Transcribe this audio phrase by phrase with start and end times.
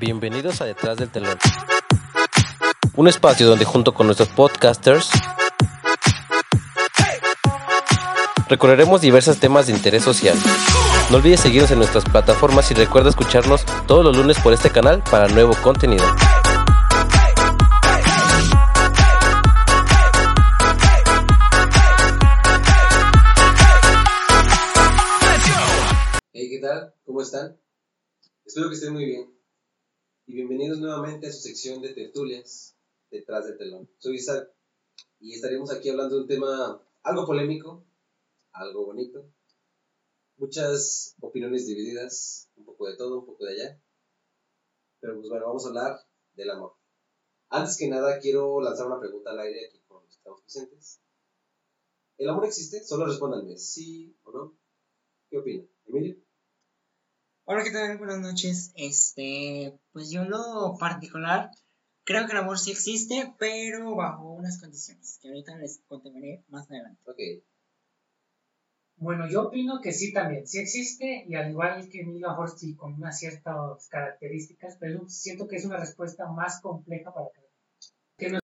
[0.00, 1.36] Bienvenidos a Detrás del Telón.
[2.96, 5.10] Un espacio donde junto con nuestros podcasters
[8.48, 10.38] recorreremos diversos temas de interés social.
[11.10, 15.02] No olvides seguirnos en nuestras plataformas y recuerda escucharnos todos los lunes por este canal
[15.10, 16.04] para nuevo contenido.
[26.32, 26.94] Hey, ¿qué tal?
[27.04, 27.54] ¿Cómo están?
[28.46, 29.39] Espero que estén muy bien.
[30.30, 32.76] Y bienvenidos nuevamente a su sección de tertulias
[33.10, 33.90] detrás del telón.
[33.98, 34.48] Soy Isaac
[35.18, 37.84] y estaremos aquí hablando de un tema algo polémico,
[38.52, 39.28] algo bonito,
[40.36, 43.82] muchas opiniones divididas, un poco de todo, un poco de allá.
[45.00, 45.98] Pero pues bueno, vamos a hablar
[46.34, 46.76] del amor.
[47.48, 51.00] Antes que nada, quiero lanzar una pregunta al aire aquí con los que estamos presentes.
[52.18, 52.84] ¿El amor existe?
[52.84, 54.56] Solo respóndanme, sí o no.
[55.28, 55.68] ¿Qué opinan?
[55.86, 56.22] ¿Emilio?
[57.52, 57.98] Hola, ¿qué tal?
[57.98, 58.70] Buenas noches.
[58.76, 61.50] Este, pues yo en lo particular
[62.04, 66.70] creo que el amor sí existe, pero bajo unas condiciones que ahorita les contaré más
[66.70, 67.02] adelante.
[67.10, 67.18] Ok.
[68.98, 72.42] Bueno, yo opino que sí también, sí existe y al igual que Emilio, a lo
[72.42, 77.30] mejor sí con unas ciertas características, pero siento que es una respuesta más compleja para
[78.16, 78.40] cada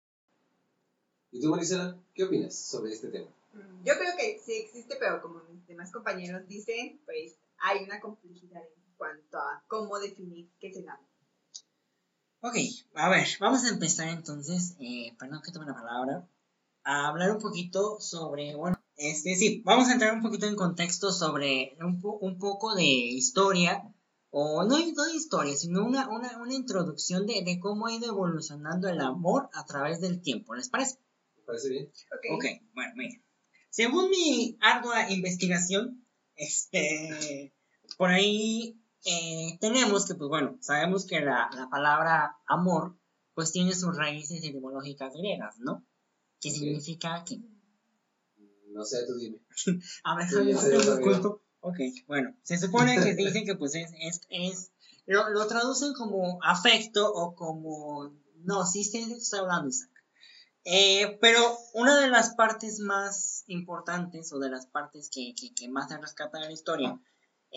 [1.30, 3.30] ¿Y tú, Marisela, qué opinas sobre este tema?
[3.54, 8.00] Mm, Yo creo que sí existe, pero como mis demás compañeros dicen, pues hay una
[8.00, 11.06] complejidad en cuanto a cómo definir qué es el amor.
[12.42, 12.56] Ok,
[12.94, 16.30] a ver, vamos a empezar entonces, eh, perdón que tome la palabra,
[16.84, 21.12] a hablar un poquito sobre, bueno, este sí, vamos a entrar un poquito en contexto
[21.12, 23.84] sobre un, po- un poco de historia,
[24.30, 28.08] o no, no de historia, sino una, una, una introducción de, de cómo ha ido
[28.10, 31.00] evolucionando el amor a través del tiempo, ¿les parece?
[31.38, 31.86] ¿Me parece bien?
[31.88, 32.36] ¿Ok?
[32.36, 33.24] Ok, bueno, miren.
[33.72, 37.54] Según mi ardua investigación, este,
[37.98, 42.98] por ahí eh, tenemos que, pues bueno, sabemos que la, la palabra amor,
[43.34, 45.86] pues tiene sus raíces etimológicas griegas, ¿no?
[46.42, 46.56] Que Ok.
[46.56, 47.40] significa que...
[48.74, 49.40] No sé, tú dime.
[50.04, 51.04] A ver, Sí, Javier, ya sé, ¿te das ya sabía.
[51.04, 51.28] cuenta?
[51.62, 51.78] Ok,
[52.08, 54.72] bueno, se supone que dicen que pues es, es, es
[55.06, 58.14] lo, lo traducen como afecto o como,
[58.44, 59.90] no, sí, sí, estoy hablando, Isaac.
[60.64, 61.40] Eh, pero
[61.74, 65.98] una de las partes más importantes o de las partes que, que, que más se
[65.98, 67.00] rescatan en la historia,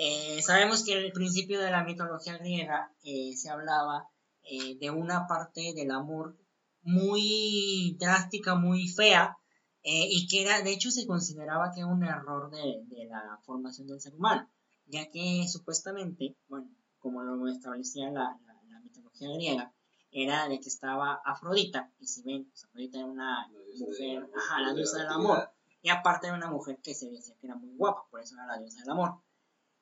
[0.01, 4.09] eh, sabemos que en el principio de la mitología griega eh, se hablaba
[4.43, 6.37] eh, de una parte del amor
[6.83, 9.37] muy drástica, muy fea,
[9.83, 13.39] eh, y que era, de hecho se consideraba que era un error de, de la
[13.45, 14.49] formación del ser humano,
[14.87, 19.73] ya que supuestamente, bueno, como lo establecía la, la- la mitología griega,
[20.11, 23.47] era de que estaba Afrodita, y si ven, pues Afrodita era una
[23.79, 25.51] mujer, ajá, la diosa del amor,
[25.83, 28.47] y aparte era una mujer que se decía que era muy guapa, por eso era
[28.47, 29.21] la diosa del amor.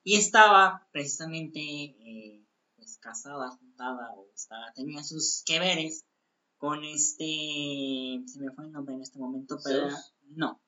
[0.07, 2.47] Y estaba precisamente eh,
[2.77, 6.07] pues, casada, juntada, o estaba, tenía sus que veres
[6.59, 9.89] con este, se me fue el nombre en este momento, pero
[10.29, 10.63] no,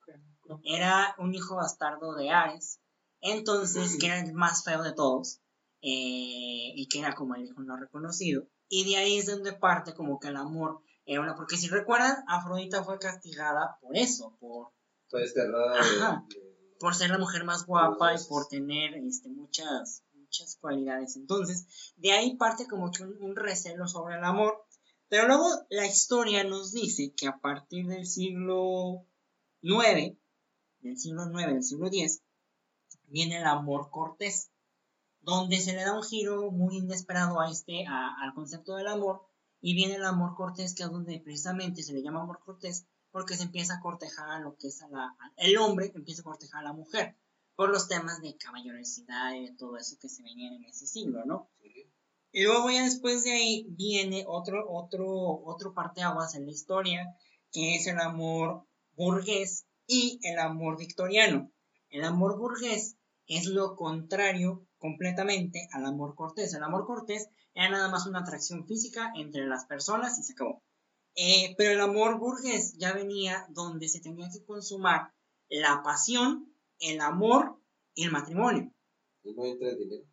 [0.65, 2.81] era un hijo bastardo de Ares,
[3.21, 5.39] entonces, que era el más feo de todos,
[5.81, 9.93] eh, y que era como el hijo no reconocido, y de ahí es donde parte
[9.93, 14.73] como que el amor era una, porque si recuerdan, Afrodita fue castigada por eso, por
[15.07, 15.79] Fue desterrada
[16.27, 16.48] de-
[16.79, 21.17] por ser la mujer más guapa y por tener este, muchas, muchas cualidades.
[21.17, 24.65] Entonces, de ahí parte como que un, recelo sobre el amor.
[25.09, 29.05] Pero luego la historia nos dice que a partir del siglo
[29.61, 30.15] IX,
[30.81, 32.21] del siglo IX, del siglo X,
[33.07, 34.51] viene el amor cortés,
[35.21, 39.23] donde se le da un giro muy inesperado a este, al concepto del amor,
[39.61, 43.35] y viene el amor cortés, que es donde precisamente se le llama amor cortés, porque
[43.35, 46.25] se empieza a cortejar a lo que es a la, a- el hombre, empieza a
[46.25, 47.15] cortejar a la mujer,
[47.55, 51.25] por los temas de caballerosidad y de todo eso que se venían en ese siglo,
[51.25, 51.49] ¿no?
[52.31, 57.15] Y luego ya después de ahí viene otro, otro, otro parteaguas en la historia,
[57.51, 58.65] que es el amor
[58.95, 61.51] burgués y el amor victoriano.
[61.89, 62.95] El amor burgués
[63.27, 66.53] es lo contrario completamente al amor cortés.
[66.53, 70.61] El amor cortés era nada más una atracción física entre las personas y se acabó.
[71.15, 75.13] Eh, pero el amor burgués ya venía donde se tenía que consumar
[75.49, 77.59] la pasión, el amor
[77.93, 78.73] y el matrimonio.
[79.23, 80.05] Y no entra el dinero.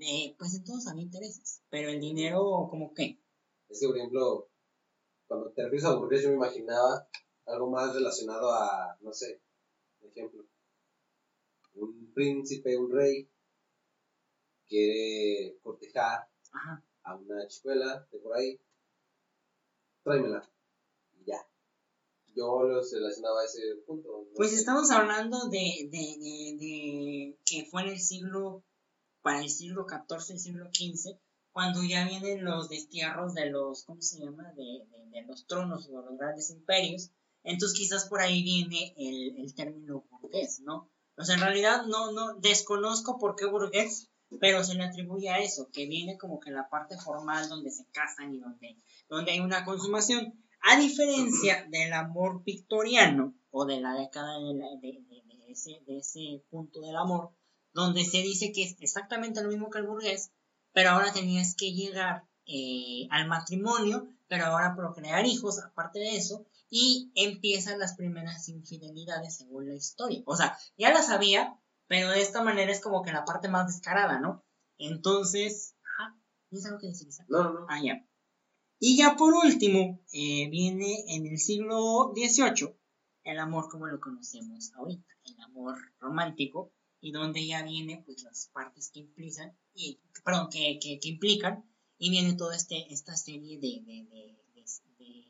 [0.00, 3.20] Eh, pues en todos había intereses, pero el dinero como que...
[3.68, 4.48] Es que, por ejemplo,
[5.26, 7.08] cuando te refieres a burgués, yo me imaginaba
[7.46, 9.40] algo más relacionado a, no sé,
[10.00, 10.44] por ejemplo,
[11.74, 13.28] un príncipe, un rey,
[14.66, 16.84] quiere cortejar Ajá.
[17.02, 18.60] a una chicuela de por ahí,
[20.04, 20.48] tráemela,
[21.26, 21.46] ya.
[22.36, 24.26] Yo los relacionaba a ese punto.
[24.36, 28.62] Pues estamos hablando de, de, de, de que fue en el siglo,
[29.22, 31.18] para el siglo XIV siglo XV,
[31.52, 34.52] cuando ya vienen los destierros de los, ¿cómo se llama?
[34.52, 37.10] De, de, de los tronos o de los grandes imperios.
[37.44, 40.90] Entonces quizás por ahí viene el, el término burgués, ¿no?
[41.16, 44.10] O sea, en realidad no, no, desconozco por qué burgués,
[44.40, 47.86] pero se le atribuye a eso, que viene como que la parte formal donde se
[47.92, 48.76] casan y donde,
[49.08, 50.34] donde hay una consumación.
[50.62, 55.80] A diferencia del amor victoriano o de la década de, la- de- de- de ese,
[55.86, 57.30] de ese punto del amor,
[57.72, 60.30] donde se dice que es exactamente lo mismo que el burgués,
[60.72, 66.46] pero ahora tenías que llegar eh, al matrimonio, pero ahora procrear hijos, aparte de eso,
[66.70, 70.22] y empiezan las primeras infidelidades según la historia.
[70.26, 71.56] O sea, ya las había,
[71.88, 74.44] pero de esta manera es como que la parte más descarada, ¿no?
[74.78, 77.08] Entonces, ajá, ¿tienes algo que decir?
[77.28, 77.66] No, no.
[77.68, 78.06] Ah, ya.
[78.78, 82.76] Y ya por último, eh, viene en el siglo XVIII
[83.24, 88.48] el amor como lo conocemos ahorita, el amor romántico, y donde ya viene pues las
[88.52, 91.64] partes que implican, y, perdón, que, que, que implican,
[91.98, 94.64] y viene toda este, esta serie de, de, de- de-
[94.98, 95.24] de,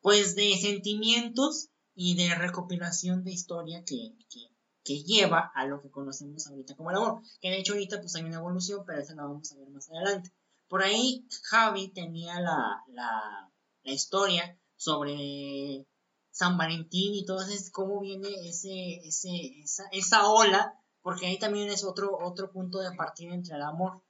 [0.00, 4.40] pues de sentimientos y de recopilación de historia que, que,
[4.86, 7.20] que lleva a lo que conocemos ahorita como el amor.
[7.40, 9.90] Que de hecho ahorita pues hay una evolución, pero esa la vamos a ver más
[9.90, 10.30] adelante.
[10.68, 13.50] Por ahí Javi tenía la, la,
[13.84, 15.86] historia sobre
[16.30, 21.68] San Valentín y todo eso, cómo viene ese, ese, esa, esa ola, porque ahí también
[21.68, 24.02] es otro, otro punto de partida entre el amor.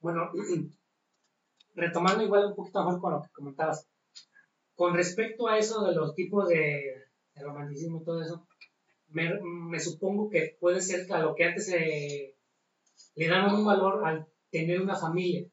[0.00, 0.30] Bueno,
[1.74, 3.86] retomando igual un poquito mejor con lo que comentabas.
[4.74, 7.04] Con respecto a eso de los tipos de,
[7.34, 8.47] de romanticismo y todo eso,
[9.10, 12.34] me, supongo que puede ser a lo que antes se
[13.16, 15.46] le daban un valor al tener una familia.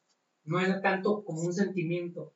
[0.44, 2.34] No era tanto como un sentimiento,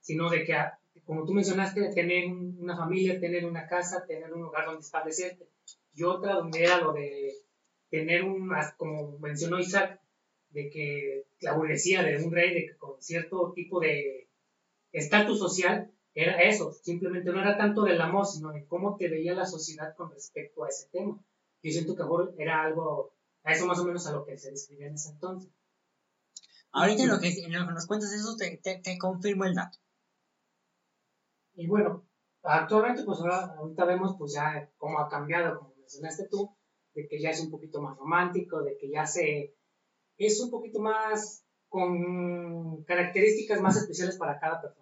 [0.00, 4.32] sino de que, a- como tú mencionaste, tener un- una familia, tener una casa, tener
[4.32, 5.46] un lugar donde establecerte.
[5.94, 7.34] Y otra donde era lo de
[7.90, 10.00] tener un, como mencionó Isaac,
[10.50, 14.28] de que la burguesía de un rey de que con cierto tipo de
[14.92, 19.34] estatus social era eso, simplemente no era tanto del amor, sino de cómo te veía
[19.34, 21.18] la sociedad con respecto a ese tema.
[21.62, 23.14] Yo siento que amor era algo,
[23.44, 25.50] a eso más o menos a lo que se describía en ese entonces.
[26.72, 29.54] Ahorita en lo que, en lo que nos cuentas eso te, te, te confirmo el
[29.54, 29.78] dato.
[31.54, 32.06] Y bueno,
[32.42, 36.56] actualmente pues ahora, ahorita vemos pues ya cómo ha cambiado, como mencionaste tú,
[36.94, 39.54] de que ya es un poquito más romántico, de que ya se,
[40.16, 44.81] es un poquito más con características más especiales para cada persona.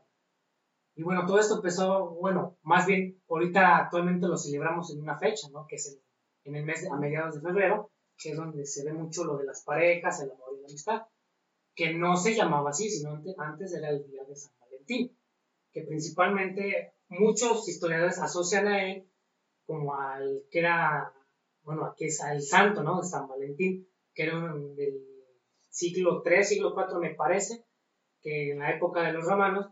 [0.94, 5.48] Y bueno, todo esto empezó, bueno, más bien ahorita actualmente lo celebramos en una fecha,
[5.50, 5.66] ¿no?
[5.66, 6.02] Que es el-
[6.44, 9.36] en el mes, de- a mediados de febrero, que es donde se ve mucho lo
[9.36, 11.02] de las parejas, el amor y la amistad,
[11.74, 15.16] que no se llamaba así, sino ante- antes era el día de San Valentín,
[15.72, 19.08] que principalmente muchos historiadores asocian a él
[19.64, 21.12] como al que era,
[21.62, 23.00] bueno, a que es al santo, ¿no?
[23.00, 25.00] De San Valentín, que era un- del
[25.68, 27.64] siglo III, siglo IV me parece,
[28.20, 29.66] que en la época de los romanos,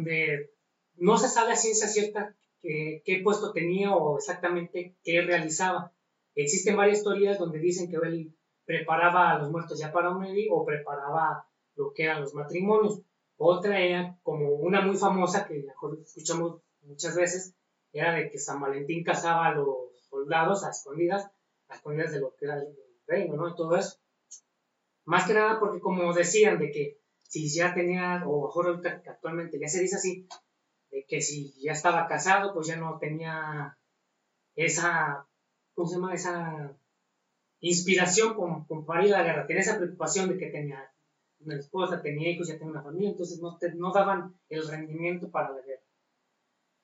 [0.00, 0.50] donde
[0.96, 5.92] no se sabe a ciencia cierta qué, puesto tenía o exactamente qué realizaba.
[6.34, 10.64] Existen varias teorías donde dicen que él preparaba a los muertos ya para morir o
[10.64, 13.00] preparaba lo que eran los matrimonios.
[13.36, 17.54] Otra era como una muy famosa que mejor escuchamos muchas veces,
[17.92, 19.68] era de que San Valentín casaba a los
[20.08, 21.30] soldados a escondidas,
[21.68, 22.76] a escondidas de lo que era el
[23.06, 23.48] reino, ¿no?
[23.48, 23.98] Y todo eso.
[25.04, 26.99] Más que nada porque como decían de que
[27.32, 30.12] si ya tenía, o mejor ahorita actualmente ya se dice así,
[30.92, 33.76] de que si ya estaba casado, pues ya no tenía
[34.56, 35.26] esa,
[35.74, 36.14] ¿cómo se llama?
[36.14, 36.76] Esa
[37.60, 40.80] inspiración con, para la guerra, tenía esa preocupación de que tenía
[41.40, 45.30] una esposa, tenía hijos, ya tenía una familia, entonces no, te- no daban el rendimiento
[45.30, 45.82] para la guerra.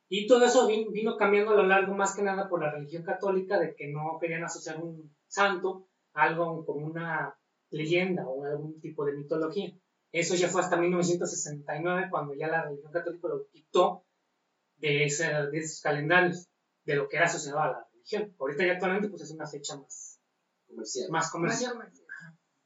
[0.09, 3.03] Y todo eso vin- vino cambiando a lo largo más que nada por la religión
[3.05, 7.37] católica, de que no querían asociar un santo algo como una
[7.71, 9.73] leyenda o algún tipo de mitología.
[10.19, 14.05] Eso ya fue hasta 1969, cuando ya la religión católica lo quitó
[14.77, 16.49] de, ese- de esos calendarios,
[16.85, 18.35] de lo que era asociado a la religión.
[18.39, 20.21] Ahorita ya actualmente pues es una fecha más,
[20.69, 21.11] Comercial.
[21.11, 21.77] más comercial.
[21.77, 21.89] Más.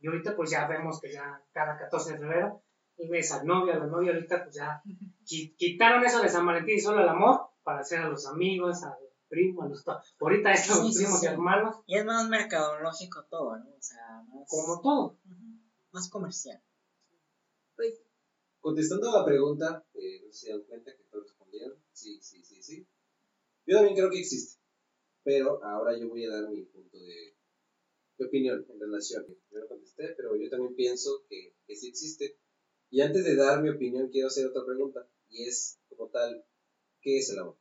[0.01, 2.63] Y ahorita pues ya vemos que ya cada 14 de febrero
[2.97, 4.83] y ves al novio, a la novia, ahorita pues ya
[5.27, 8.83] qui- quitaron eso de San Valentín y solo el amor para hacer a los amigos,
[8.85, 8.95] al
[9.29, 9.85] primo, a los
[10.21, 11.27] ahorita es los Sí, sí, primos sí.
[11.27, 13.71] y hermanos, Y es más mercadológico todo, ¿no?
[13.71, 15.19] O sea, más, como todo.
[15.93, 16.63] Más comercial.
[17.81, 18.03] Pues
[18.61, 21.83] Contestando a la pregunta, eh, no sé si se dan cuenta que todos respondieron.
[21.93, 22.87] Sí, sí, sí, sí.
[23.65, 24.61] Yo también creo que existe.
[25.25, 27.37] Pero ahora yo voy a dar mi punto de,
[28.19, 29.25] de opinión en relación.
[29.51, 32.37] Yo no contesté, pero yo también pienso que, que sí existe.
[32.91, 35.09] Y antes de dar mi opinión, quiero hacer otra pregunta.
[35.31, 36.45] Y es, como tal,
[37.01, 37.57] ¿qué es el amor?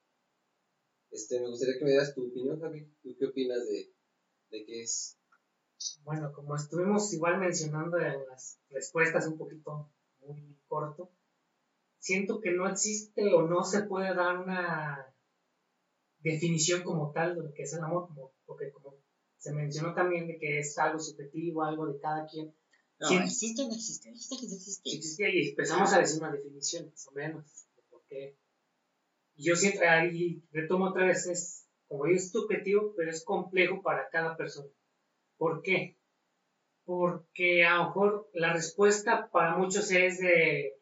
[1.11, 2.93] Este, me gustaría que me dieras tu opinión, Javi.
[3.01, 3.93] ¿Tú qué opinas de,
[4.49, 5.17] de qué es
[6.03, 9.89] Bueno, como estuvimos igual mencionando en las respuestas un poquito
[10.21, 11.11] muy corto,
[11.97, 15.13] siento que no existe o no se puede dar una
[16.19, 18.95] definición como tal de lo que es el amor, como, porque como
[19.37, 22.53] se mencionó también de que es algo subjetivo, algo de cada quien.
[22.99, 23.15] No, Sí.
[23.15, 24.09] ¿existe o no existe?
[24.09, 24.89] Existe que no existe.
[24.89, 27.45] Si existía y empezamos a decir una definición, más o menos,
[27.77, 28.37] de por qué.
[29.35, 33.81] Y yo siempre, ahí retomo otra vez, es, como digo, es subjetivo, pero es complejo
[33.81, 34.69] para cada persona.
[35.37, 35.97] ¿Por qué?
[36.89, 40.73] Porque a lo mejor la respuesta para muchos es de,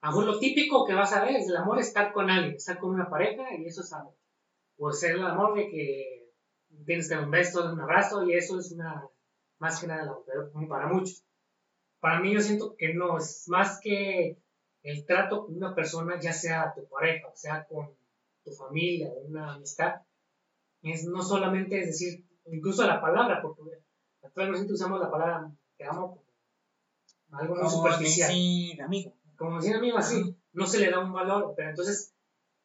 [0.00, 2.54] a lo mejor lo típico que vas a ver es el amor estar con alguien,
[2.54, 4.14] estar con una pareja y eso es amor.
[4.78, 6.30] O ser el amor de que
[6.86, 9.06] tienes que dar un beso, un abrazo y eso es una,
[9.58, 11.22] más que nada el amor, pero para muchos.
[12.00, 14.38] Para mí yo siento que no, es más que
[14.82, 17.94] el trato con una persona, ya sea tu pareja, o sea con
[18.42, 20.00] tu familia, una amistad,
[20.80, 23.81] es no solamente es decir, incluso la palabra, porque
[24.22, 26.10] actualmente usamos la palabra te amo
[27.28, 29.16] como algo muy Como superficial decir amigo.
[29.36, 32.14] como decir amigo así, no se le da un valor, pero entonces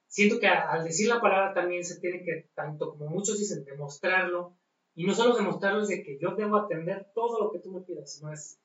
[0.08, 3.64] siento que a- al decir la palabra también se tiene que, tanto como muchos dicen,
[3.64, 4.56] demostrarlo,
[4.94, 7.82] y no solo demostrarlo es de que yo debo atender todo lo que tú me
[7.82, 8.60] pidas, sino es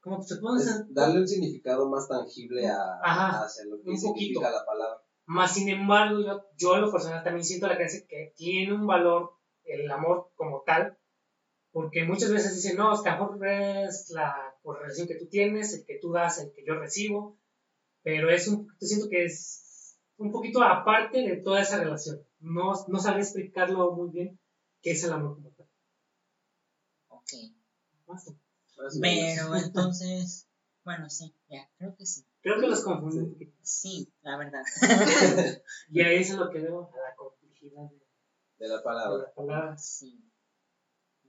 [0.00, 3.98] como se puede Es darle un significado más tangible a, Ajá, hacia lo que un
[3.98, 4.58] significa poquito.
[4.58, 5.02] la palabra.
[5.26, 8.86] más sin embargo yo, yo en lo personal también siento la creencia que tiene un
[8.86, 9.32] valor
[9.64, 10.96] el amor como tal,
[11.72, 15.72] porque muchas veces dicen, no, es que amor es la por relación que tú tienes,
[15.74, 17.38] el que tú das, el que yo recibo,
[18.02, 22.20] pero es un, yo siento que es un poquito aparte de toda esa relación.
[22.40, 24.38] No, no sabría explicarlo muy bien
[24.82, 25.68] qué es el amor como tal.
[27.08, 27.30] Ok.
[29.00, 30.48] Pero entonces,
[30.84, 32.24] bueno, sí, ya, creo que sí.
[32.40, 33.52] Creo que los confundí.
[33.62, 34.62] Sí, la verdad.
[35.90, 38.00] Y ahí es lo que veo a la complejidad de,
[38.58, 39.22] de la de palabra.
[39.24, 39.86] las palabras.
[39.86, 40.29] Sí.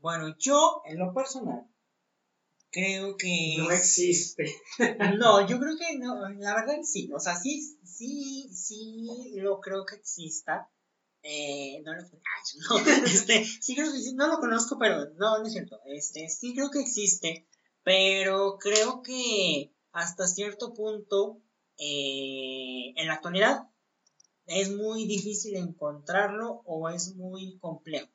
[0.01, 1.67] Bueno, yo, en lo personal,
[2.71, 3.55] creo que...
[3.57, 4.45] No existe.
[5.19, 9.85] No, yo creo que no, la verdad sí, o sea, sí, sí, sí, lo creo
[9.85, 10.69] que exista.
[11.23, 15.53] Eh, no lo no, este, sí creo que no lo conozco, pero no, no es
[15.53, 15.79] cierto.
[15.85, 17.47] Este, sí creo que existe,
[17.83, 21.39] pero creo que hasta cierto punto,
[21.77, 23.67] eh, en la actualidad,
[24.47, 28.09] es muy difícil encontrarlo o es muy complejo.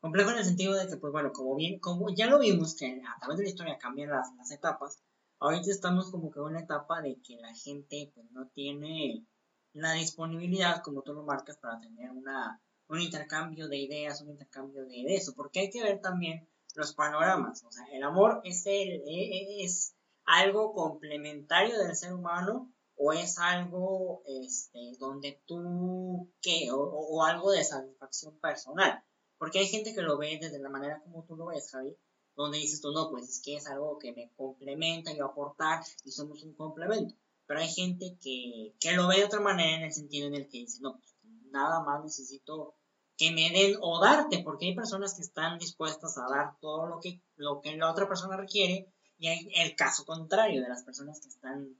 [0.00, 2.86] Complejo en el sentido de que, pues bueno, como bien, como ya lo vimos que
[2.86, 5.00] a través de la historia cambian las, las etapas,
[5.40, 9.24] ahorita estamos como que en una etapa de que la gente pues no tiene
[9.72, 14.84] la disponibilidad, como tú lo marcas, para tener una, un intercambio de ideas, un intercambio
[14.84, 18.72] de, eso, porque hay que ver también los panoramas, o sea, el amor es, el,
[18.72, 26.70] e- e- es algo complementario del ser humano o es algo este, donde tú, ¿qué?
[26.72, 29.02] O, o- o algo de satisfacción personal,
[29.38, 31.96] porque hay gente que lo ve desde la manera como tú lo ves, Javi,
[32.36, 36.10] donde dices tú, no, pues es que es algo que me complementa, yo aportar y
[36.10, 37.14] somos un complemento.
[37.46, 40.48] Pero hay gente que, que lo ve de otra manera en el sentido en el
[40.48, 41.16] que dice, no, pues
[41.50, 42.74] nada más necesito
[43.16, 47.00] que me den o darte, porque hay personas que están dispuestas a dar todo lo
[47.00, 51.20] que, lo que la otra persona requiere y hay el caso contrario de las personas
[51.20, 51.76] que están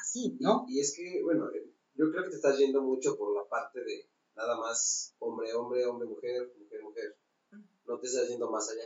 [0.00, 0.64] así, ¿no?
[0.68, 1.50] Y, es que, bueno,
[1.94, 5.84] yo creo que te estás yendo mucho por la parte de nada más hombre, hombre,
[5.86, 7.18] hombre, mujer, mujer, mujer.
[7.86, 8.84] No te estás yendo más allá.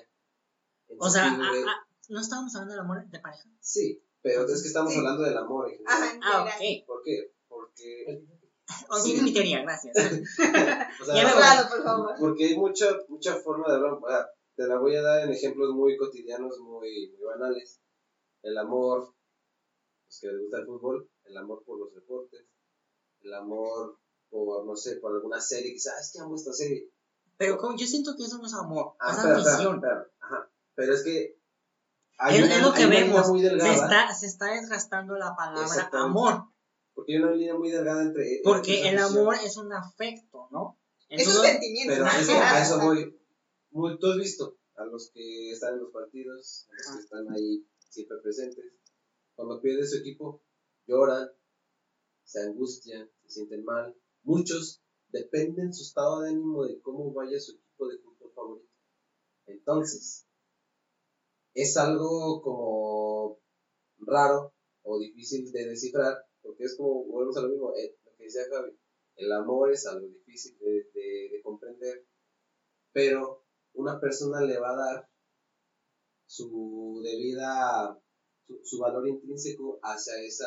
[0.88, 3.48] En O sea, ah, ah, no estábamos hablando del amor de pareja.
[3.60, 4.98] sí, pero es que estamos Sí.
[4.98, 6.20] hablando del amor en general.
[6.22, 6.86] Ah, ok.
[6.86, 7.32] ¿Por qué?
[7.48, 8.22] Porque,
[8.90, 9.96] Olvide mi teoría, gracias.
[11.00, 11.32] o sea, Ya me.
[11.32, 12.14] Claro, por favor.
[12.20, 13.98] porque hay mucha, mucha forma de hablar.
[14.08, 17.80] Ah, te la voy a dar en ejemplos muy cotidianos, muy, muy banales.
[18.42, 19.14] El amor,
[20.06, 22.46] los que les gusta el fútbol, el amor por los deportes,
[23.22, 23.98] el amor
[24.30, 26.88] por, no sé, por alguna serie, quizás, "Ah, es que amo esta serie.
[27.36, 29.74] Pero como yo siento que eso no es amor, Ah, es espera, espera, afición.
[29.76, 30.50] espera, ajá.
[30.74, 31.38] Pero es que
[32.18, 33.28] hay Es, una- es lo que vemos.
[33.28, 36.44] muy Se delgada, está, se está desgastando la palabra amor.
[36.94, 40.78] porque hay una línea muy delgada entre Porque el amor es un afecto, ¿no?
[41.08, 41.94] Es un sentimiento.
[41.94, 43.18] Pero eso, a eso voy.
[43.70, 46.96] Muy, tú has visto a los que están en los partidos, a los Ajá.
[46.98, 48.64] que están ahí siempre presentes.
[49.34, 50.42] Cuando pierde su equipo,
[50.86, 51.30] lloran,
[52.24, 53.96] se angustian, se sienten mal.
[54.22, 58.68] Muchos dependen su estado de ánimo de cómo vaya su equipo de fútbol favorito.
[59.46, 60.26] Entonces,
[61.54, 63.38] es algo como
[64.00, 68.24] raro o difícil de descifrar, porque es como, volvemos a lo mismo, eh, lo que
[68.24, 68.78] decía Javi,
[69.16, 72.06] el amor es algo difícil de, de- de comprender,
[72.92, 75.08] pero una persona le va a dar
[76.26, 77.98] su debida,
[78.46, 80.46] su, su valor intrínseco hacia esa,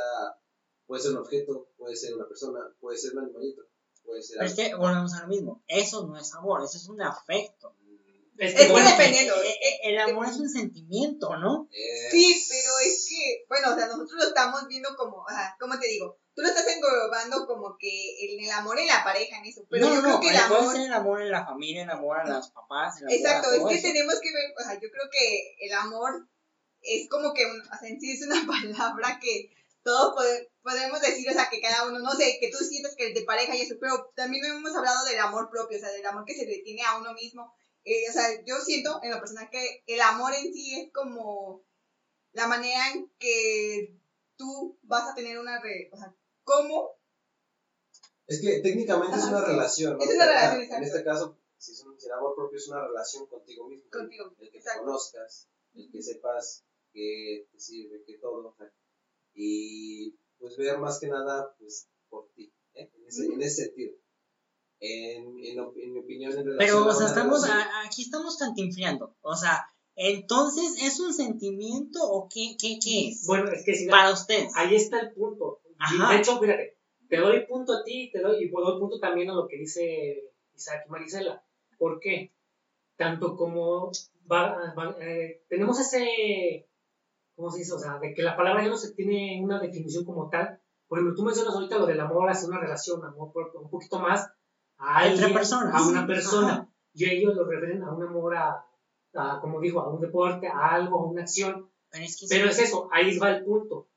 [0.88, 3.64] puede ser un objeto, puede ser una persona, puede ser un animalito,
[4.04, 5.64] puede ser pero es que volvemos a lo mismo.
[5.68, 7.76] Eso no es amor, eso es un afecto.
[7.82, 7.94] Mm,
[8.42, 9.36] Es Es que bueno, dependiendo.
[9.36, 11.70] Eh, eh, El amor es un sentimiento, ¿no?
[11.72, 15.80] Eh, Sí, pero es que, bueno, o sea, nosotros lo estamos viendo como, ajá, ¿cómo
[15.80, 16.18] te digo?
[16.36, 19.62] Tú lo estás englobando como que en el amor en la pareja, en eso.
[19.70, 20.74] Pero no, yo no, creo que el puede amor.
[20.76, 22.98] ser el amor en la familia, el amor a los papás.
[22.98, 23.88] El amor Exacto, a es todo que eso.
[23.88, 26.28] tenemos que ver, o sea, yo creo que el amor
[26.82, 29.52] es como que, un- o sea, en sí es una palabra que
[29.84, 33.08] todos pode- podemos decir, o sea, que cada uno, no sé, que tú sientes que
[33.08, 36.06] el de pareja y eso, pero también hemos hablado del amor propio, o sea, del
[36.06, 37.54] amor que se le tiene a uno mismo.
[37.84, 41.64] Eh, o sea, yo siento en lo personal que el amor en sí es como
[42.32, 43.94] la manera en que
[44.38, 46.92] tú vas a tener una, re- o sea, cómo
[48.26, 49.46] Es que técnicamente es una sí.
[49.48, 50.04] relación, ¿no?
[50.04, 50.86] Es una relación, ajá, En exacto.
[50.88, 53.90] este caso, si es un si el amor propio es una relación contigo mismo.
[53.92, 54.86] Contigo, El que te exacto.
[54.86, 58.48] conozcas, el que sepas que te sirve, que todo.
[58.50, 58.72] o sea,
[59.36, 62.92] y pues ver más que nada, pues, por ti, ¿eh?
[62.94, 63.94] en, ese, en ese sentido.
[64.82, 69.16] En, en, mi opinión, en relación Pero, o sea, estamos, a- aquí estamos cantinfriando.
[69.22, 73.26] O sea, entonces, ¿es un sentimiento o qué, qué, qué es?
[73.26, 74.52] Bueno, es que si Para ustedes.
[74.56, 75.62] ahí está el punto.
[75.80, 76.12] Ajá.
[76.14, 79.34] de hecho, fíjate, te doy punto a ti te doy, y doy punto también a
[79.36, 81.46] lo que dice Isaac y Marisela.
[81.78, 82.34] ¿Por qué?
[82.98, 83.92] Tanto como
[84.30, 86.68] va- va- eh, tenemos ese,
[87.36, 87.74] ¿cómo se dice?
[87.74, 90.60] O sea, de que la palabra ya no se tiene una definición como tal.
[90.88, 94.00] Por ejemplo, tú mencionas ahorita lo del amor hacia una relación, amor propio, un poquito
[94.00, 94.30] más
[94.78, 95.76] a Entre alguien, personas.
[95.76, 96.54] a una persona.
[96.54, 96.70] Ajá.
[96.94, 98.66] Y ellos lo refieren a un amor a,
[99.16, 101.70] a, como dijo, a un deporte, a algo, a una acción.
[101.90, 103.90] Pero es que Pero es eso, ahí va el punto.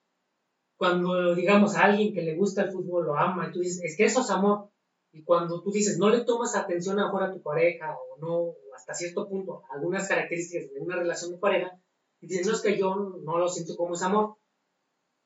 [0.76, 3.97] Cuando digamos a alguien que le gusta el fútbol, lo ama, y tú dices, es
[3.97, 4.71] que eso es amor.
[5.12, 8.35] Y cuando tú dices, no le tomas atención a mejor a tu pareja, o no,
[8.38, 11.81] o hasta cierto punto, algunas características de una relación de pareja,
[12.20, 14.37] y dices, no es que yo no lo siento como es amor.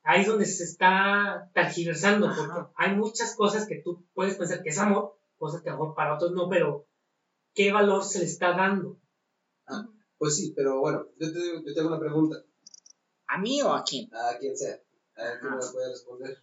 [0.02, 2.36] Ahí es donde se está tergiversando, Ajá.
[2.36, 5.78] porque hay muchas cosas que tú puedes pensar que es amor, cosas que a lo
[5.80, 6.86] mejor para otros no, pero
[7.54, 8.98] ¿qué valor se le está dando?
[10.18, 12.36] Pues sí, pero bueno, yo te, yo te hago una pregunta,
[13.26, 14.08] ¿A mí o a quién?
[14.12, 14.80] a quien sea,
[15.16, 15.66] a ver quién me Ajá.
[15.66, 16.42] la puede responder.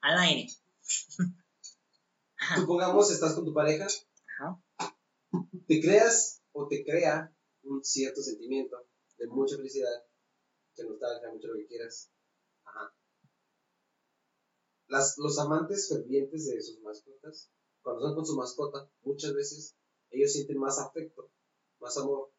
[0.00, 0.48] Al aire.
[2.56, 3.86] Supongamos estás con tu pareja,
[4.38, 4.60] Ajá.
[5.66, 8.76] te creas o te crea un cierto sentimiento
[9.18, 10.04] de mucha felicidad,
[10.76, 12.10] de nostalgia, mucho lo que quieras.
[12.64, 12.94] Ajá.
[14.88, 17.50] Las, los amantes fervientes de sus mascotas,
[17.82, 19.76] cuando están con su mascota, muchas veces
[20.10, 21.30] ellos sienten más afecto,
[21.80, 22.32] más amor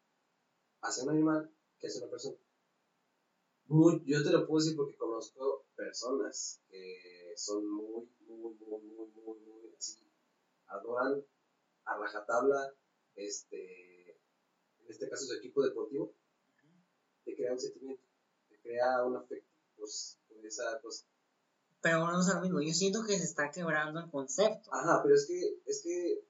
[0.82, 2.36] hacia un animal que hacia una persona.
[3.66, 9.08] Muy- yo te lo puedo decir porque conozco personas que son muy, muy, muy, muy,
[9.10, 10.00] muy, muy así,
[10.66, 11.24] adoran
[11.84, 12.74] a rajatabla,
[13.14, 16.14] este, en este caso su equipo deportivo,
[17.26, 18.02] te crea un sentimiento,
[18.48, 21.04] te crea un afecto pues, por esa cosa.
[21.82, 22.60] Pero volvemos a lo mismo.
[22.62, 24.72] Yo siento que se está quebrando el concepto.
[24.72, 26.24] Ajá, pero es que, es que,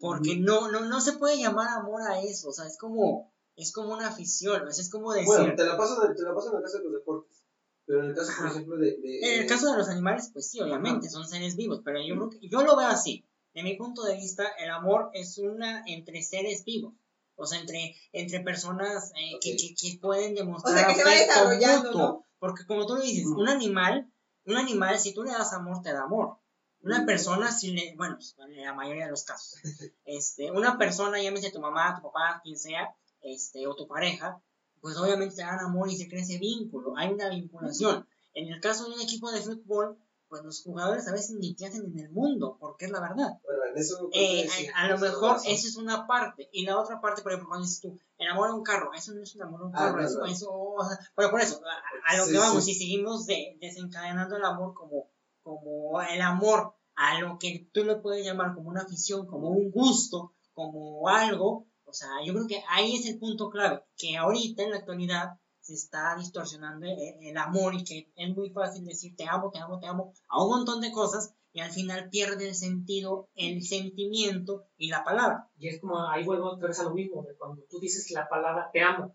[0.00, 2.50] Porque no, no, no se puede llamar amor a eso.
[2.50, 4.68] O sea, es como, es como una afición.
[4.68, 5.26] es como decir.
[5.26, 7.42] bueno, te la paso, en- te la paso en el caso de los deportes,
[7.84, 8.96] pero en el caso, por ejemplo, de...
[8.98, 11.14] de- En el caso de los animales, pues sí, obviamente, Ajá.
[11.14, 13.24] son seres vivos, pero yo creo que, yo lo veo así.
[13.54, 16.94] De mi punto de vista, el amor es una entre seres vivos.
[17.42, 19.58] O sea, entre, entre personas eh, que, Ok.
[19.58, 22.02] que, que pueden demostrar O sea, que se va afecto desarrollando, mutuo.
[22.02, 22.26] ¿no?
[22.38, 24.10] Porque como tú lo dices, un animal,
[24.46, 26.38] un animal, si tú le das amor, te da amor.
[26.82, 29.60] Una persona, si le, bueno, en la mayoría de los casos,
[30.04, 34.40] este, una persona, llámese tu mamá, tu papá, quien sea, este, o tu pareja,
[34.80, 38.06] pues obviamente te dan amor y se crea ese vínculo, hay una vinculación.
[38.34, 39.98] En el caso de un equipo de fútbol,
[40.32, 43.38] pues los jugadores a veces ni te hacen en el mundo, porque es la verdad.
[43.44, 44.08] Bueno, en eso...
[44.14, 46.48] Eh, a, a lo mejor eso es una parte.
[46.52, 49.12] Y la otra parte, por ejemplo, cuando dices tú, el amor a un carro, eso
[49.12, 51.42] no es un amor a un Ah, carro, no, eso, eso, o sea, pero por
[51.42, 52.72] eso, a, a lo Sí, que vamos, sí.
[52.72, 55.10] si seguimos de, desencadenando el amor como,
[55.42, 59.70] como el amor a lo que tú le puedes llamar como una afición, como un
[59.70, 64.62] gusto, como algo, o sea, yo creo que ahí es el punto clave, que ahorita
[64.62, 69.16] en la actualidad se está distorsionando el, el amor y que es muy fácil decir
[69.16, 72.48] te amo, te amo, te amo a un montón de cosas y al final pierde
[72.48, 75.48] el sentido, el sentimiento y la palabra.
[75.58, 78.28] Y es como, ahí vuelvo otra vez a lo mismo, de cuando tú dices la
[78.28, 79.14] palabra te amo.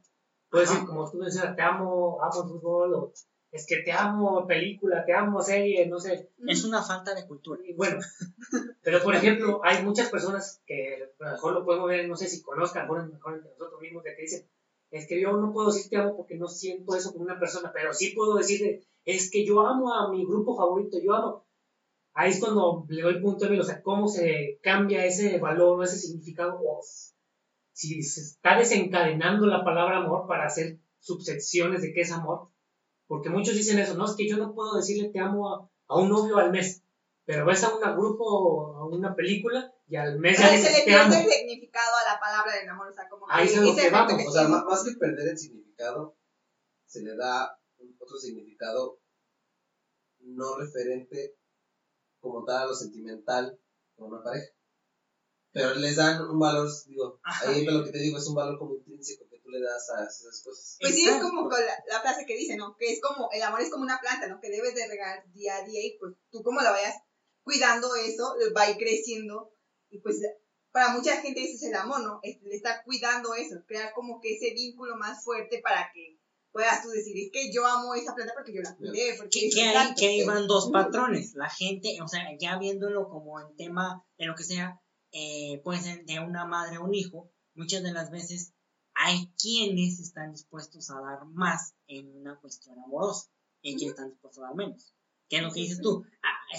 [0.49, 3.13] Puedes decir, como tú decías, te amo, amo el fútbol, o
[3.51, 6.29] es que te amo película, te amo serie, no sé.
[6.47, 7.61] Es una falta de cultura.
[7.65, 7.99] Y bueno,
[8.83, 12.27] pero por ejemplo, hay muchas personas que a lo mejor lo podemos ver, no sé
[12.27, 14.47] si conozcan, a lo mejor entre nosotros mismos, que te dicen,
[14.91, 17.71] es que yo no puedo decir te amo porque no siento eso con una persona,
[17.73, 21.45] pero sí puedo decirle, es que yo amo a mi grupo favorito, yo amo.
[22.13, 25.79] Ahí es cuando le doy punto de vista, o sea, cómo se cambia ese valor
[25.79, 26.81] o ese significado, o
[27.73, 32.49] si se está desencadenando la palabra amor para hacer subsecciones de qué es amor,
[33.05, 36.09] porque muchos dicen eso, no, es que yo no puedo decirle te amo a un
[36.09, 36.83] novio al mes,
[37.27, 40.85] Pero ves a un grupo o a una película y al mes ya se le
[40.85, 43.63] pierde el significado a la palabra del amor, o sea, como que Ahí es lo
[43.63, 46.15] que efecto vamos, que O sea, ma- más que perder el significado,
[46.85, 47.59] se le da
[47.99, 49.01] otro significado
[50.19, 51.35] no referente
[52.21, 53.59] como tal a lo sentimental
[53.97, 54.47] con una pareja.
[55.51, 57.49] Pero les dan un valor, digo, Ajá.
[57.49, 60.03] ahí lo que te digo es un valor como intrínseco que tú le das a
[60.05, 60.77] esas cosas.
[60.79, 62.75] Pues sí, es como con la, la frase que dice, ¿no?
[62.77, 64.39] Que es como, el amor es como una planta, ¿no?
[64.39, 66.95] Que debes de regar día a día y pues tú como la vayas
[67.47, 69.53] cuidando eso, va a ir creciendo
[69.89, 70.21] y pues
[70.71, 72.19] para mucha gente ese es el amor, ¿no?
[72.21, 76.19] Es, el estar cuidando eso, crear como que ese vínculo más fuerte para que
[76.51, 79.45] puedas tú decir, es que yo amo esa planta porque yo la cuidé, porque Que,
[79.45, 79.99] hizo que hay, tanto".
[79.99, 81.35] que ahí van dos patrones.
[81.35, 84.81] La gente, o sea, ya viéndolo como en tema de lo que sea,
[85.11, 88.53] eh, puede ser de una madre a un hijo, muchas de las veces
[88.93, 93.29] hay quienes están dispuestos a dar más en una cuestión amorosa
[93.61, 94.93] y hay quienes están dispuestos a dar menos.
[95.29, 96.03] ¿Qué es lo que dices tú?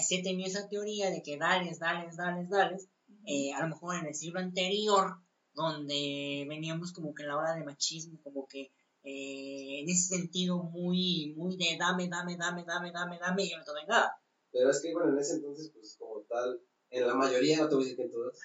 [0.09, 2.89] He tenido esa teoría de que dales, dales, dales, dales,
[3.25, 5.17] eh, a lo mejor en el siglo anterior,
[5.53, 8.71] donde veníamos como que en la hora de machismo, como que
[9.03, 13.57] eh, en ese sentido muy, muy de dame, dame, dame, dame, dame, dame, y yo
[13.57, 14.13] no te doy nada.
[14.51, 17.75] Pero es que, bueno, en ese entonces, pues como tal, en la mayoría, no te
[17.75, 18.39] voy a decir que en todas,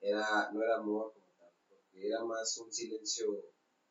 [0.00, 3.26] era, no era amor como tal, porque era más un silencio,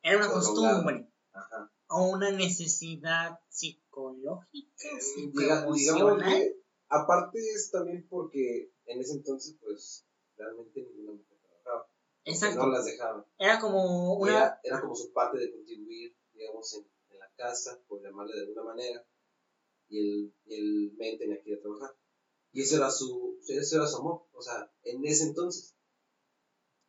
[0.01, 1.07] Era una costumbre.
[1.33, 1.69] Ajá.
[1.89, 6.55] o una necesidad psicológica, Eh, Diga- digamos que,
[7.01, 10.05] aparte es también porque en ese entonces, pues,
[10.37, 11.89] realmente ninguna mujer trabajaba.
[12.23, 12.59] Exacto.
[12.65, 13.25] No las dejaban.
[13.37, 14.31] Era como una...
[14.37, 18.41] Era, era como su parte de contribuir, digamos, en, en la casa, por llamarle de
[18.41, 19.05] alguna manera,
[19.87, 21.95] y el, y el men tenía que ir a trabajar.
[22.51, 25.75] Y eso era su, eso era su amor, o sea, en ese entonces.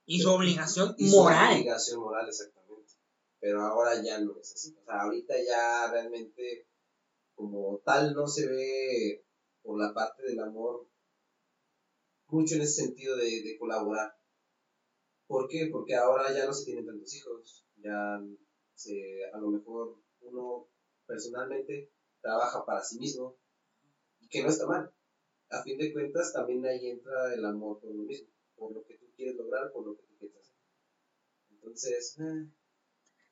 [0.07, 1.55] Y su obligación Y su moral.
[1.55, 2.93] obligación moral, exactamente.
[3.41, 4.77] Pero ahora ya no es así.
[4.81, 6.69] O sea, ahorita ya realmente,
[7.35, 9.26] como tal, no se ve
[9.67, 10.89] por la parte del amor
[12.29, 14.17] mucho en ese sentido de, de colaborar.
[15.27, 15.69] ¿Por qué?
[15.71, 17.67] Porque ahora ya no se tienen tantos hijos.
[17.77, 18.21] Ya
[18.75, 20.69] se, a lo mejor uno
[21.05, 23.37] personalmente trabaja para sí mismo
[24.31, 24.93] que no está mal.
[25.51, 28.99] A fin de cuentas, también ahí entra el amor por lo mismo, por lo que
[28.99, 30.57] tú quieres lograr, por lo que tú quieres hacer.
[31.51, 32.51] Entonces, eh,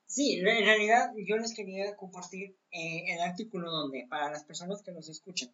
[0.06, 4.92] Sí, en realidad yo les quería compartir eh, el artículo donde, para las personas que
[4.92, 5.52] nos escuchan,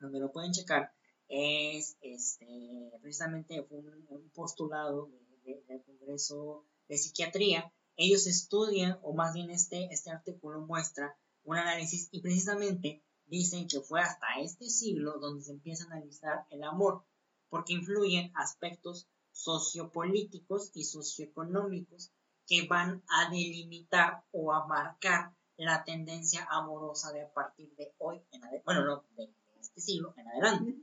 [0.00, 0.92] donde lo pueden checar,
[1.28, 7.72] es este, precisamente un, un postulado de- de- del Congreso de Psiquiatría.
[7.96, 13.80] Ellos estudian, o más bien este, este artículo muestra un análisis y precisamente dicen que
[13.80, 17.02] fue hasta este siglo donde se empieza a analizar el amor,
[17.50, 22.10] porque influyen aspectos sociopolíticos y socioeconómicos
[22.46, 28.22] que van a delimitar o a marcar la tendencia amorosa de a partir de hoy
[28.32, 29.28] en bueno, no, de
[29.60, 30.74] este siglo en adelante,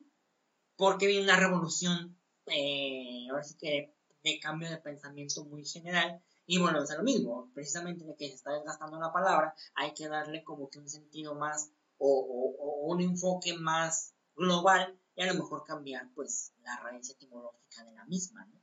[0.78, 6.60] porque viene una revolución, eh, ahora sí que de cambio de pensamiento muy general, y
[6.60, 10.44] bueno, es lo mismo, precisamente de que se está desgastando la palabra, hay que darle
[10.44, 12.56] como que un sentido más o, o-
[12.88, 17.94] o un enfoque más global y a lo mejor cambiar pues la raíz etimológica de
[17.94, 18.60] la misma, ¿no?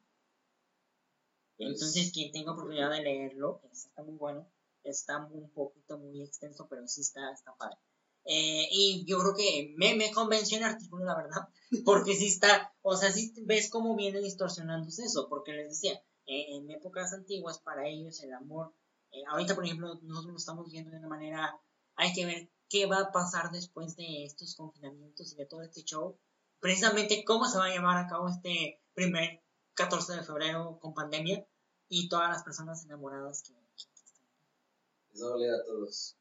[1.57, 4.47] Entonces, quien tenga oportunidad de leerlo, es- está muy bueno.
[4.85, 7.79] Está un poquito muy extenso, pero sí está, está padre.
[8.25, 11.49] Eh, y yo creo que me, me convenció el artículo, la verdad,
[11.85, 15.95] porque sí está, o sea, sí ves cómo viene distorsionándose eso, porque les decía,
[16.27, 18.73] eh, en épocas antiguas para ellos el amor,
[19.11, 21.61] eh, ahorita por ejemplo nosotros lo estamos viendo de una manera,
[21.97, 25.83] hay que ver qué va a pasar después de estos confinamientos y de todo este
[25.83, 26.17] show,
[26.61, 29.43] precisamente cómo se va a llevar a cabo este primer
[29.75, 31.45] 14 de febrero con pandemia
[31.89, 33.53] y todas las personas enamoradas que...
[33.53, 36.17] va a valer a todos,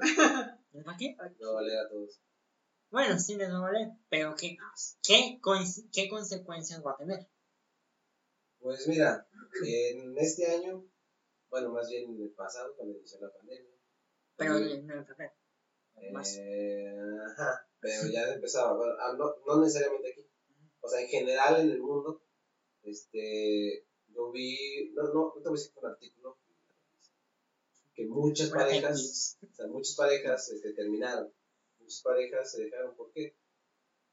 [1.50, 2.20] a valer a todos.
[2.90, 4.56] Bueno, sí les va a valer, pero ¿qué,
[5.02, 7.26] qué, coinc- qué consecuencias va a tener?
[8.58, 9.26] Pues mira,
[9.64, 10.84] en este año,
[11.50, 13.70] bueno, más bien en el pasado, cuando inició la pandemia.
[14.36, 15.06] Pero eh, en el.
[16.12, 16.36] Más.
[16.38, 16.94] Eh,
[17.26, 20.28] ajá, pero ya empezaba, bueno, ah, no, no necesariamente aquí,
[20.80, 22.22] o sea, en general en el mundo,
[22.82, 26.38] este, yo vi, no, no, no te voy a decir que un artículo,
[27.96, 31.32] que muchas parejas, o sea, muchas parejas este, terminaron,
[31.80, 33.34] muchas parejas se dejaron, ¿por qué?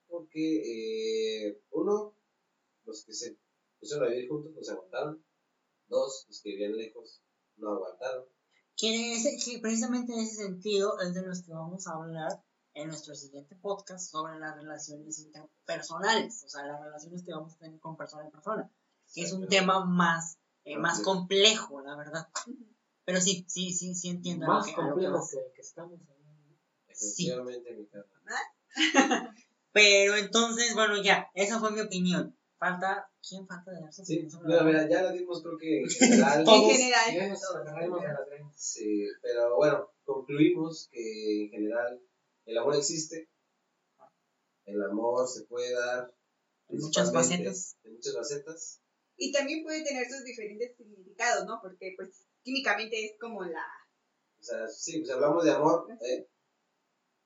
[0.07, 2.15] Porque, eh, uno,
[2.85, 3.37] los que se
[3.79, 5.23] pusieron a vivir juntos se aguantaron,
[5.87, 7.21] dos, los que vivían lejos
[7.57, 8.25] no aguantaron,
[8.77, 12.43] Que, ese- que precisamente en ese sentido es de los que vamos a hablar
[12.73, 17.57] en nuestro siguiente podcast sobre las relaciones interpersonales, o sea, las relaciones que vamos a
[17.59, 18.71] tener con persona a persona,
[19.13, 22.27] que es un tema más, eh, más complejo, la verdad.
[23.05, 24.45] Pero sí, sí, sí, sí entiendo.
[24.45, 26.57] a lo Más que- a lo que complejo que el que estamos ahí.
[26.87, 28.43] Efectivamente, mi carnal.
[29.71, 32.37] Pero entonces, bueno, ya, esa fue mi opinión.
[32.59, 35.89] Falta, ¿quién falta de dar su Sí, sobre mira, ya la dimos creo que en
[35.89, 36.45] general.
[36.47, 37.13] En general.
[37.15, 38.53] Ya nos las greñas.
[38.55, 42.01] Sí, pero bueno, concluimos que en general
[42.45, 43.29] el amor existe.
[44.65, 46.13] El amor se puede dar
[46.69, 47.75] En muchas facetas.
[47.83, 48.79] En muchas facetas.
[49.17, 51.59] Y también puede tener sus diferentes significados, ¿no?
[51.61, 53.65] Porque, pues, químicamente es como la...
[54.39, 56.27] O sea, sí, pues hablamos de amor, eh,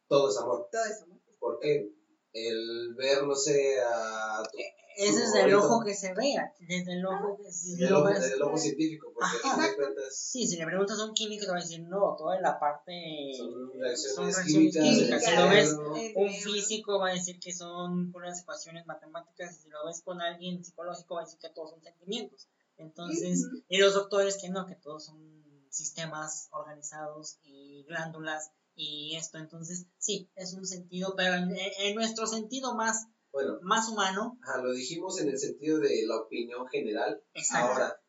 [0.08, 0.70] todo es amor.
[0.72, 1.20] Todo eso, ¿no?
[1.40, 1.92] ¿Por qué?
[2.34, 4.58] El ver, no sé, a tu,
[4.98, 6.54] Ese es el ojo que se vea.
[6.60, 9.76] Desde el ojo que si el, ojo, ves- el ojo científico, porque Ajá.
[9.76, 12.60] cuentas Sí, si le preguntas a un químico te va a decir no, toda la
[12.60, 12.92] parte
[13.36, 14.84] son reacciones, son reacciones químicas.
[14.84, 15.26] químicas.
[15.26, 15.76] Si lo ves.
[16.04, 20.02] Eh, un físico va a decir que son puras ecuaciones matemáticas y si lo ves
[20.04, 22.48] con alguien psicológico va a decir que todos son sentimientos.
[22.78, 29.38] Entonces, y los doctores que no, que todos son sistemas organizados y glándulas y esto.
[29.40, 34.62] Entonces, sí, es un sentido, pero en, en nuestro sentido más, Bueno, más humano, ajá,
[34.62, 37.24] lo dijimos en el sentido de la opinión general.
[37.34, 37.74] exacto.
[37.74, 38.02] Ahora,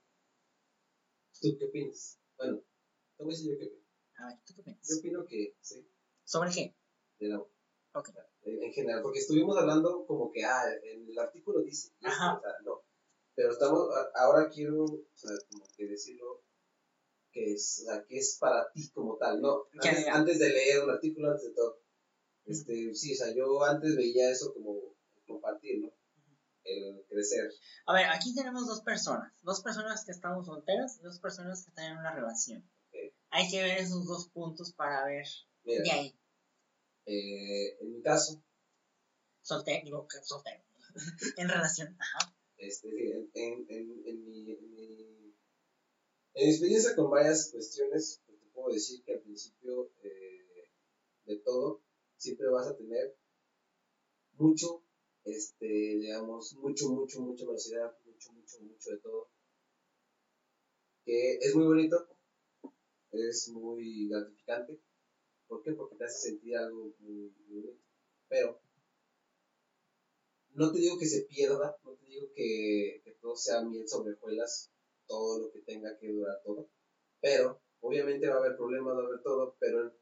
[1.40, 2.18] ¿tú qué opinas?
[2.36, 2.60] Bueno,
[3.16, 3.84] te voy a decir yo qué opino.
[4.18, 4.98] A ver, ¿tú qué Yo piensas?
[4.98, 5.88] opino que sí,
[6.24, 6.76] ¿Sobre qué?
[7.18, 7.50] del amor.
[7.94, 8.10] Ok.
[8.42, 12.36] En, en general, porque estuvimos hablando como que, ah, en el artículo dice, Ajá.
[12.36, 12.82] o sea, no.
[13.38, 16.42] Pero estamos, ahora quiero, o sea, como que decirlo,
[17.30, 19.62] que es, o sea, que es para ti como tal, ¿no?
[19.74, 21.80] Antes, antes de leer un artículo, antes de todo.
[22.46, 25.94] Este, sí, o sea, yo antes veía eso como compartir, ¿no?
[26.64, 27.48] El crecer.
[27.86, 31.70] A ver, aquí tenemos dos personas, dos personas que estamos solteras y dos personas que
[31.70, 32.68] están en una relación.
[32.88, 33.14] Ok.
[33.30, 35.28] Hay que ver esos dos puntos para ver
[35.62, 36.20] Mira, de ahí.
[37.06, 38.42] eh, en mi caso,
[39.42, 40.64] Soltero, digo soltero.
[41.36, 42.34] en relación, ajá.
[42.58, 45.32] Este, en, en, en mi, en, mi,
[46.34, 50.70] en mi experiencia con varias cuestiones, pues, te puedo decir que al principio eh,
[51.24, 51.82] de todo,
[52.16, 53.16] siempre vas a tener
[54.32, 54.82] mucho,
[55.24, 59.30] este, digamos, mucho, mucho, mucha velocidad, mucho, mucho, mucho de todo.
[61.04, 61.96] Que es muy bonito,
[63.12, 64.80] es muy gratificante.
[65.46, 65.72] ¿Por qué?
[65.72, 67.82] Porque te hace sentir algo muy, muy bonito.
[68.28, 68.60] Pero
[70.58, 74.14] no te digo que se pierda, no te digo que, que todo sea miel sobre
[74.14, 74.72] hojuelas,
[75.06, 76.68] todo lo que tenga que durar todo,
[77.20, 79.92] pero obviamente va a haber problemas, va a haber todo, pero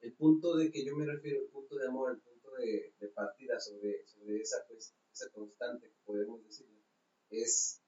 [0.00, 3.08] el, punto de que yo me refiero, el punto de amor, el punto de, de
[3.08, 4.04] partida sobre,
[4.40, 6.82] esa, pues, esa constante que podemos decirle,
[7.30, 7.82] es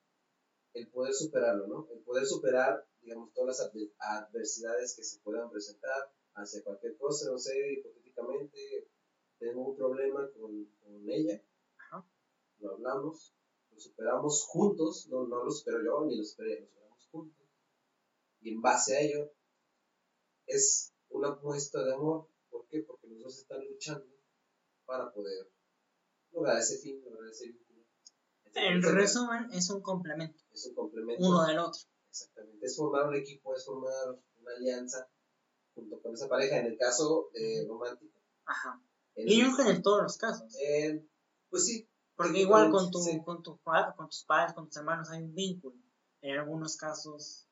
[0.74, 1.88] el poder superarlo, ¿no?
[1.90, 7.30] El poder superar, digamos, todas las adver- adversidades que se puedan presentar hacia cualquier cosa,
[7.30, 8.88] no sé, hipotéticamente
[9.38, 11.42] tengo un problema con, con ella.
[12.60, 13.34] Lo hablamos,
[13.70, 17.48] lo superamos juntos, no, no lo supero yo ni lo superé, lo superamos juntos.
[18.40, 19.32] Y en base a ello,
[20.46, 22.28] es una muestra de amor.
[22.48, 22.82] ¿Por qué?
[22.82, 24.06] Porque los dos están luchando
[24.84, 25.50] para poder
[26.32, 27.84] lograr ese fin, lograr ese vínculo.
[28.54, 31.24] En resumen, es un complemento, Es un complemento.
[31.24, 31.80] uno del otro.
[32.08, 32.66] Exactamente.
[32.66, 34.08] Es formar un equipo, es formar
[34.40, 35.08] una alianza
[35.74, 36.58] junto con esa pareja.
[36.58, 38.18] En el caso eh, romántico.
[38.44, 38.82] Ajá.
[39.14, 40.52] en Y yo creo en todos los casos.
[40.60, 41.06] eh,
[41.48, 41.88] pues sí.
[42.20, 43.22] Porque sí, igual con, tu, sí.
[43.24, 45.76] con, tu, con tus padres, con tus hermanos hay un vínculo.
[46.22, 47.46] En algunos casos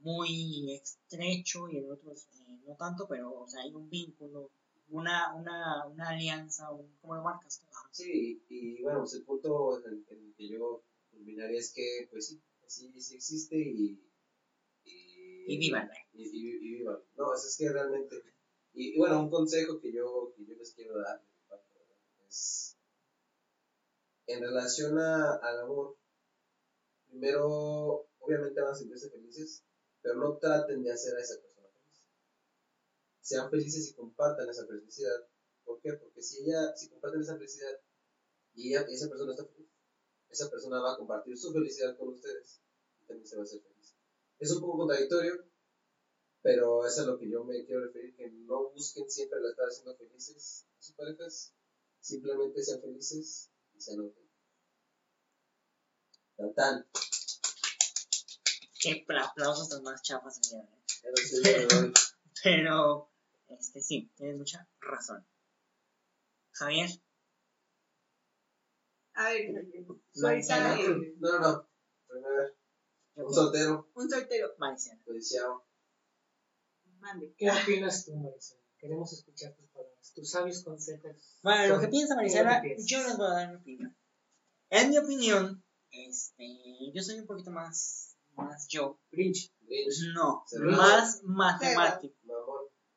[0.00, 4.50] muy estrecho y en otros eh, no tanto, pero o sea, hay un vínculo,
[4.88, 7.60] una, una, una alianza, un, ¿cómo lo marcas?
[7.60, 7.66] tú?
[7.70, 7.88] Ajá.
[7.92, 11.72] Sí, y, y bueno, pues el punto en el, en el que yo culminaría es
[11.72, 14.00] que, pues sí, sí, sí existe y.
[14.84, 15.94] Y, Y vívanla.
[16.14, 17.02] Y, y, y vívanla.
[17.16, 18.22] No, eso es que realmente.
[18.74, 21.22] Y, bueno, un consejo que yo, que yo les quiero dar
[22.28, 22.75] es.
[24.26, 25.96] En relación a, al amor,
[27.08, 29.62] primero, obviamente van a sentirse felices,
[30.02, 32.02] pero no traten de hacer a esa persona feliz.
[33.20, 35.28] Sean felices y compartan esa felicidad.
[35.64, 35.92] ¿Por qué?
[35.94, 37.80] Porque si ella, si comparten esa felicidad
[38.54, 39.68] y esa persona está feliz,
[40.28, 42.60] esa persona va a compartir su felicidad con ustedes
[43.02, 43.94] y también se va a hacer feliz.
[44.38, 45.44] Es un poco contradictorio,
[46.42, 49.66] pero es a lo que yo me quiero referir, que no busquen siempre el estar
[49.66, 51.54] haciendo felices sus parejas,
[52.00, 54.26] simplemente sean felices y sean auténticos.
[56.36, 56.86] Tan tan.
[58.80, 60.62] Qué pla- aplausos tan más chapas hoy.
[61.02, 61.42] Pero sí.
[62.42, 63.10] Pero,
[63.48, 65.26] este sí, tienes mucha razón.
[66.52, 66.88] Javier,
[69.14, 69.50] A ver,
[70.22, 70.76] Marisela.
[71.18, 71.68] No, no, no.
[72.06, 72.54] Primero,
[73.16, 74.54] un soltero, un soltero.
[74.58, 75.00] Maricela.
[75.04, 75.66] codiciado.
[76.98, 77.34] Mande.
[77.36, 78.60] ¿Qué opinas tú, Maricela?
[78.78, 79.75] Queremos escuchar tus palabras,
[80.14, 81.38] tus sabios consejos.
[81.42, 82.86] Bueno, lo que piensa ¿Qué es Maricela, lo que piensas?
[82.86, 83.96] yo les voy a dar mi opinión.
[84.70, 86.44] En mi opinión, este,
[86.94, 89.00] yo soy un poquito más, más yo.
[89.10, 89.52] Grinch.
[90.14, 92.14] No, más matemático.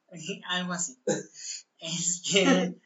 [0.50, 1.02] Algo así.
[1.80, 2.80] Este,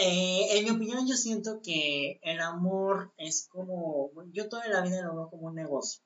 [0.00, 5.02] Eh, en mi opinión, yo siento que el amor es como, yo toda la vida
[5.02, 6.04] lo veo como un negocio.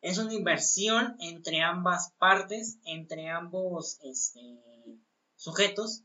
[0.00, 4.40] Es una inversión entre ambas partes, entre ambos este,
[5.36, 6.02] sujetos,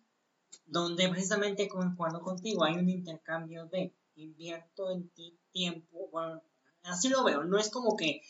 [0.66, 6.42] donde precisamente cuando contigo hay un intercambio de invierto en ti tiempo, bueno,
[6.84, 8.22] así lo veo, no es como que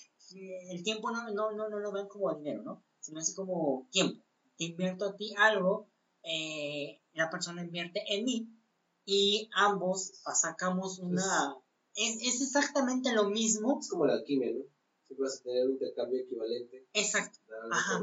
[0.69, 2.83] el tiempo no, no, no, no lo ven como dinero, ¿no?
[2.99, 4.21] Sino así como tiempo.
[4.57, 5.87] Te invierto a ti algo,
[6.23, 8.49] eh, la persona invierte en mí
[9.05, 11.55] y ambos sacamos una...
[11.95, 13.79] Es, es exactamente lo mismo.
[13.79, 14.63] Es como la alquimia, ¿no?
[15.05, 16.87] Siempre vas a tener un intercambio equivalente.
[16.93, 17.39] Exacto.
[17.71, 18.01] Ajá.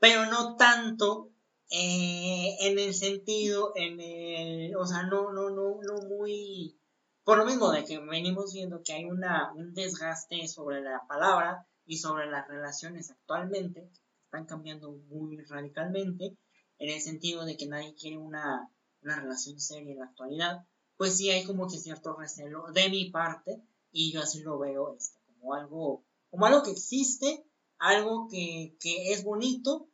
[0.00, 1.30] Pero no tanto
[1.70, 6.78] eh, en el sentido, en el, o sea, no, no, no, no muy,
[7.24, 11.66] por lo mismo de que venimos viendo que hay una, un desgaste sobre la palabra
[11.86, 13.90] y sobre las relaciones actualmente,
[14.24, 16.36] están cambiando muy radicalmente,
[16.78, 18.70] en el sentido de que nadie quiere una,
[19.02, 23.10] una relación seria en la actualidad, pues sí hay como que cierto recelo de mi
[23.10, 27.44] parte, y yo así lo veo este, como algo, como algo que existe,
[27.78, 29.88] algo que, que es bonito,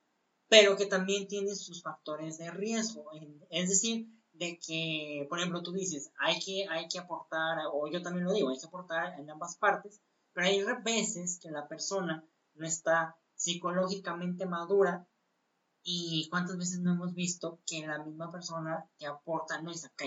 [0.50, 3.08] pero que también tiene sus factores de riesgo.
[3.50, 8.02] Es decir, de que, por ejemplo, tú dices, hay que, hay que aportar, o yo
[8.02, 12.24] también lo digo, hay que aportar en ambas partes, pero hay veces que la persona
[12.54, 15.06] no está psicológicamente madura
[15.84, 20.06] y cuántas veces no hemos visto que la misma persona te aporta, no es acá,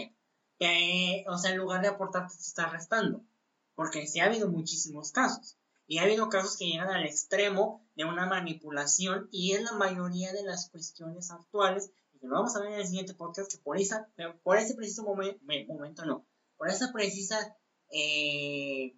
[0.60, 3.24] que, o sea, en lugar de aportarte te está restando,
[3.76, 5.58] porque sí ha habido muchísimos casos.
[5.86, 10.32] Y ha habido casos que llegan al extremo de una manipulación y es la mayoría
[10.32, 13.58] de las cuestiones actuales, y que lo vamos a ver en el siguiente podcast, que
[13.58, 14.10] por, esa,
[14.44, 16.26] por ese preciso momento no,
[16.58, 17.58] por esa precisa
[17.90, 18.96] eh,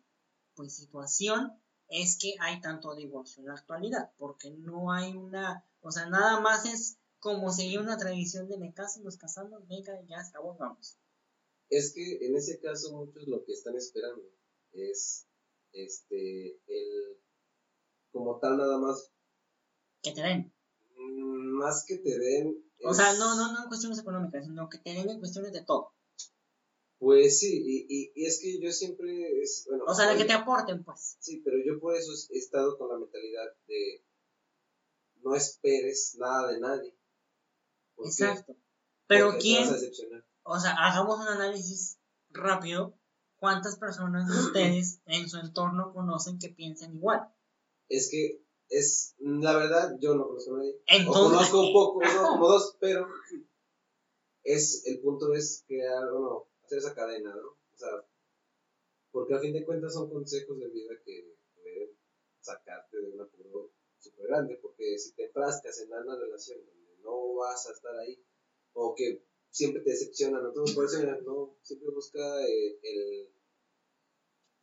[0.55, 1.51] pues, situación
[1.87, 6.39] es que hay tanto divorcio en la actualidad, porque no hay una, o sea, nada
[6.39, 10.97] más es como seguir una tradición de me caso, nos casamos, venga, ya acabó, vamos.
[11.69, 14.23] Es que en ese caso muchos lo que están esperando
[14.71, 15.27] es
[15.75, 17.17] este, el,
[18.11, 19.11] como tal nada más.
[20.01, 20.53] Que te den.
[20.97, 22.63] Mm, más que te den.
[22.83, 25.63] O sea, no, no, no en cuestiones económicas, sino que te den en cuestiones de
[25.63, 25.91] todo.
[26.97, 29.41] Pues sí, y, y, es que yo siempre.
[29.41, 31.17] Es, bueno, o sea, de que te aporten, pues.
[31.19, 34.03] Sí, pero yo por eso he estado con la mentalidad de
[35.21, 36.95] no esperes nada de nadie.
[37.97, 38.55] Exacto.
[39.07, 39.67] Pero quién.
[40.43, 42.97] O sea, hagamos un análisis rápido
[43.45, 47.31] ¿cuántas personas de ustedes en su entorno conocen que piensan igual?
[47.89, 50.81] Es que es, la verdad, yo no conozco a nadie.
[50.87, 53.07] Entonces, o conozco un poco, uno, como dos, pero
[54.43, 57.49] es, el punto es crear, bueno, hacer esa cadena, ¿no?
[57.49, 57.89] O sea,
[59.11, 61.91] porque a fin de cuentas son consejos de vida que pueden
[62.41, 67.35] sacarte de un apuro súper grande, porque si te enfrascas en una relación donde no
[67.35, 68.19] vas a estar ahí,
[68.73, 70.51] o que siempre te decepcionan, ¿no?
[70.51, 73.34] por eso no, siempre busca eh, el,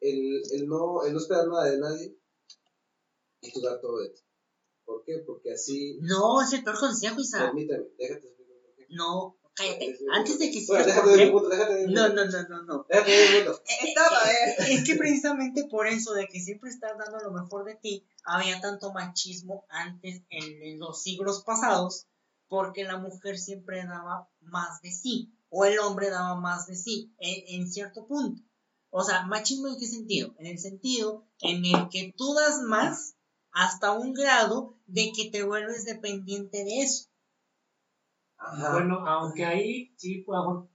[0.03, 2.17] el, el, no, el no esperar nada de nadie
[3.41, 4.21] y tú dar todo de ti.
[4.85, 5.19] ¿Por qué?
[5.27, 5.99] Porque así...
[6.01, 7.47] No, es el peor consejo, Isa.
[7.47, 8.87] Permítame, déjate explicar por qué.
[8.91, 9.99] No, cállate.
[10.12, 12.87] Antes de que bueno, déjate de punto, déjate de No, no, no, no, no.
[12.88, 13.62] Déjate de punto.
[14.69, 18.61] Es que precisamente por eso de que siempre estás dando lo mejor de ti, había
[18.61, 22.07] tanto machismo antes en los siglos pasados
[22.53, 27.11] porque la mujer siempre daba más de sí, o el hombre daba más de sí,
[27.19, 28.43] en, cierto punto.
[28.95, 30.35] O sea, machismo en qué sentido?
[30.39, 33.17] En el sentido en el que tú das más
[33.51, 37.09] hasta un grado de que te vuelves dependiente de eso.
[38.73, 40.69] Bueno, aunque ahí sí puedo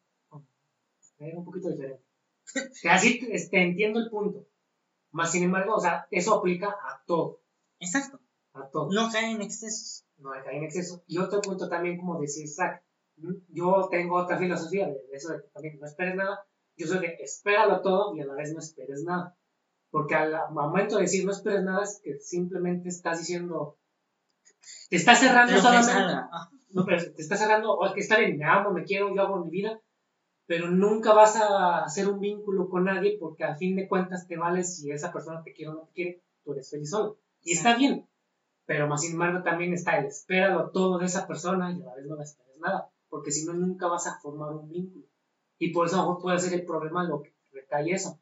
[1.20, 2.04] un poquito diferente.
[2.90, 4.48] Así este, entiendo el punto.
[5.12, 7.42] Más sin embargo, o sea, eso aplica a todo.
[7.80, 8.20] Exacto.
[8.54, 8.90] A todo.
[8.92, 11.04] No cae en excesos no caer en exceso.
[11.08, 12.84] Y otro punto también, como decía Isaac,
[13.50, 16.46] yo tengo otra filosofía de eso de que también no esperes nada.
[16.78, 19.36] Yo soy de espéralo todo y a la vez no esperes nada.
[19.90, 23.78] Porque al momento de decir no esperes nada es que simplemente estás diciendo,
[24.90, 26.13] te estás cerrando solamente.
[26.72, 29.44] No, pero te estás cerrando, o que está bien, me amo, me quiero, yo hago
[29.44, 29.82] mi vida,
[30.46, 34.38] pero nunca vas a hacer un vínculo con nadie porque al fin de cuentas te
[34.38, 37.17] vale si esa persona te quiere o no te quiere, tú eres feliz solo.
[37.42, 38.08] Y está bien,
[38.65, 41.96] pero más sin embargo también está el espéralo todo de esa persona y a la
[41.96, 45.06] vez no esperes nada, porque si no nunca vas a formar un vínculo.
[45.58, 48.20] Y por eso puede ser el problema lo que recae eso.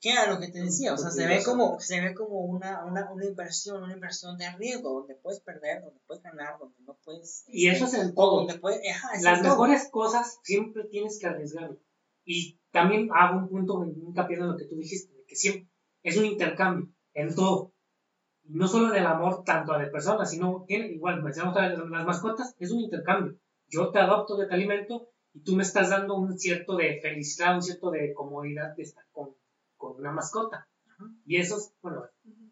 [0.00, 0.94] ¿Qué era lo que te decía?
[0.94, 4.50] O sea, se ve como, se ve como una, una, una inversión, una inversión de
[4.56, 7.44] riesgo, donde puedes perder, donde puedes ganar, donde no puedes...
[7.48, 8.38] Y eso es el todo.
[8.38, 8.80] Donde puedes,
[9.20, 11.78] Las mejores cosas siempre tienes que arriesgarlo.
[12.24, 15.68] Y también hago un punto, nunca pierdo lo que tú dijiste, de que siempre
[16.02, 17.74] es un intercambio en todo
[18.50, 21.56] no solo en el amor tanto a de personas, sino tiene, igual mencionamos
[21.90, 23.38] las mascotas, es un intercambio.
[23.68, 27.62] Yo te adopto, te alimento y tú me estás dando un cierto de felicidad, un
[27.62, 29.34] cierto de comodidad de estar con,
[29.76, 30.68] con una mascota.
[31.24, 32.04] Y eso, es, bueno,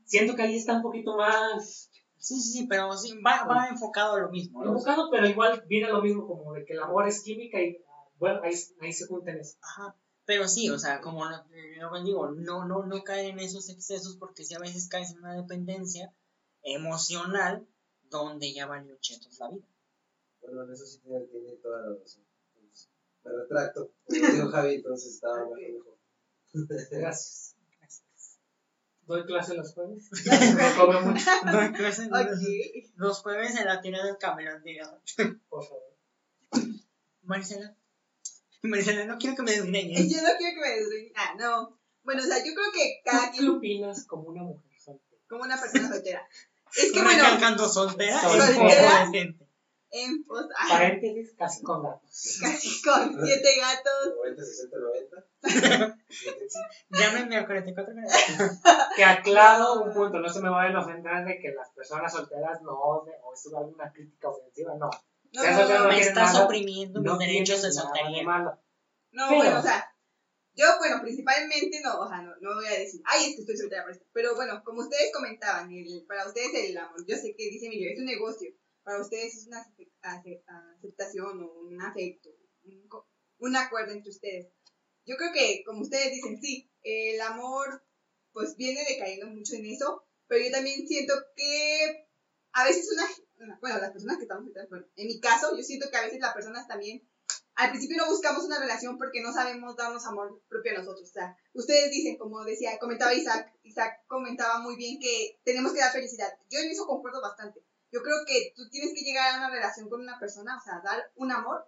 [0.05, 4.17] siento que ahí está un poquito más Sí, sí, sí, pero sí, va, va enfocado
[4.17, 4.65] a lo mismo.
[4.65, 4.73] ¿no?
[4.73, 7.81] enfocado, pero igual viene lo mismo como de que el amor es química y
[8.19, 9.57] bueno, ahí, ahí se juntan eso.
[9.63, 9.97] Ajá.
[10.25, 13.71] Pero sí, o sea, como lo, lo que digo, no, no, no caer en esos
[13.71, 16.13] excesos porque si a veces caes en una dependencia
[16.63, 17.67] emocional
[18.11, 19.67] donde ya valió chetos la vida.
[20.43, 22.25] Bueno, en eso sí tiene, tiene toda la razón.
[23.25, 23.93] Me retracto.
[24.07, 25.57] Como dijo Javi, entonces estaba Ok.
[25.59, 25.99] mejor.
[26.91, 27.55] Gracias.
[29.07, 30.11] Doy clase los jueves.
[30.57, 32.29] Me cobro mucho, Doy clases Ok.
[32.97, 35.01] los jueves en la tira del camerón, digamos.
[35.49, 35.83] por favor.
[37.23, 37.75] Marcela.
[38.63, 40.11] Marcela, no quiero que me desgreñes.
[40.13, 41.13] Yo no quiero que me desgreñen.
[41.17, 41.79] Ah, no.
[42.03, 45.23] Bueno, o sea, yo creo que cada ¿Tú qué quien, opinas como una mujer soltera?
[45.29, 46.29] como una persona soltera.
[46.77, 49.11] Es que bueno, Recalcando soltera, Soltera.
[49.91, 52.39] En pos, ah, Paréntesis, casi con gatos.
[52.43, 54.15] casi con siete gatos.
[54.17, 55.97] 90, 60, 90.
[56.91, 57.95] Llámenme al 44
[58.97, 62.61] Que aclaro un punto, no se me vayan a ofender de que las personas solteras
[62.63, 64.91] no, de- o es alguna crítica ofensiva, no.
[65.33, 68.23] No, Ya no, no, no Me estás nada- oprimiendo No mis derechos de soltería.
[68.25, 68.59] malo.
[69.13, 69.85] No, Pero- bueno, o sea,
[70.55, 73.57] yo, bueno, principalmente no, o sea, no, no voy a decir, ay, es que estoy
[73.57, 74.05] soltera por esto.
[74.13, 77.91] Pero bueno, como ustedes comentaban, el- para ustedes el amor, yo sé que dice Emilio,
[77.93, 78.51] es un negocio.
[78.89, 80.43] Para ustedes es una ace- ace-
[80.79, 82.31] aceptación o un afecto,
[82.65, 82.89] un,
[83.41, 84.47] un acuerdo entre ustedes.
[85.05, 87.85] Yo creo que, como ustedes dicen, sí, el amor,
[88.33, 92.09] pues viene decayendo mucho en eso, pero yo también siento que
[92.53, 95.97] a veces una, bueno, las personas que estamos bueno, en mi caso, yo siento que
[95.99, 97.07] a veces las personas también
[97.57, 101.11] al principio no buscamos una relación porque no sabemos darnos amor propio a nosotros.
[101.11, 105.81] O sea, ustedes dicen, como decía, comentaba Isaac, Isaac comentaba muy bien que tenemos que
[105.81, 106.33] dar felicidad.
[106.49, 107.61] Yo en eso concuerdo bastante.
[107.93, 110.81] Yo creo que tú tienes que llegar a una relación con una persona, o sea,
[110.85, 111.67] dar un amor,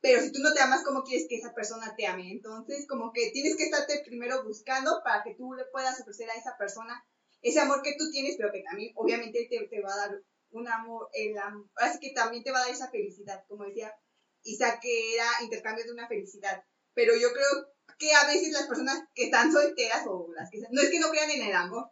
[0.00, 2.30] pero si tú no te amas, ¿cómo quieres que esa persona te ame?
[2.30, 6.34] Entonces, como que tienes que estarte primero buscando para que tú le puedas ofrecer a
[6.34, 7.04] esa persona
[7.42, 10.68] ese amor que tú tienes, pero que también, obviamente, te, te va a dar un
[10.68, 13.92] amor, el am- así que también te va a dar esa felicidad, como decía
[14.44, 16.62] Isaac, que era intercambio de una felicidad.
[16.94, 17.68] Pero yo creo
[17.98, 21.10] que a veces las personas que están solteras o las que no es que no
[21.10, 21.90] crean en el amor,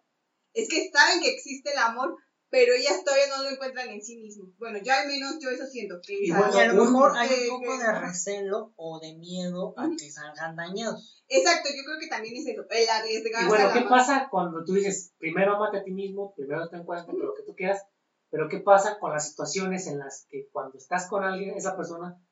[0.54, 2.16] es que saben que existe el amor,
[2.54, 4.56] pero ellas todavía no lo encuentran en sí mismos.
[4.58, 7.10] Bueno, yo al menos yo eso siento que Y o sea, Y a lo mejor
[7.16, 11.24] hay un poco de recelo o de miedo a que salgan dañados.
[11.26, 14.74] Exacto, yo creo que también es eso, el arriesgarse Y bueno, ¿qué pasa cuando tú
[14.74, 17.84] dices, primero amate a ti mismo, primero ten en cuenta que lo que tú quieras,
[18.30, 22.22] pero qué pasa con las situaciones en las que cuando estás con alguien, esa persona,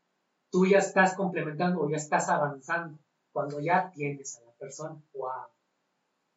[0.53, 2.97] tú ya estás complementando o ya estás avanzando,
[3.33, 5.51] cuando ya tienes a la persona o a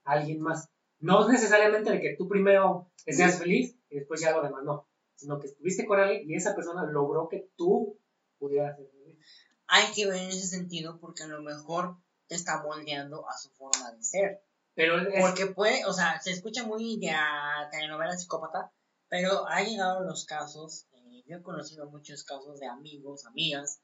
[0.06, 0.72] alguien más.
[1.00, 4.88] No es necesariamente de que tú primero seas feliz y después ya lo demás, no,
[5.16, 8.00] sino que estuviste con alguien y esa persona logró que tú
[8.39, 9.18] pudieras ser feliz.
[9.68, 13.50] Hay que ver en ese sentido porque a lo mejor te está moldeando a su
[13.52, 14.41] forma de ser.
[14.74, 18.74] Pero es, Porque puede, o sea, se escucha muy de a telenovela psicópata,
[19.08, 23.82] pero ha llegado los casos, eh, yo he conocido muchos casos de amigos, amigas,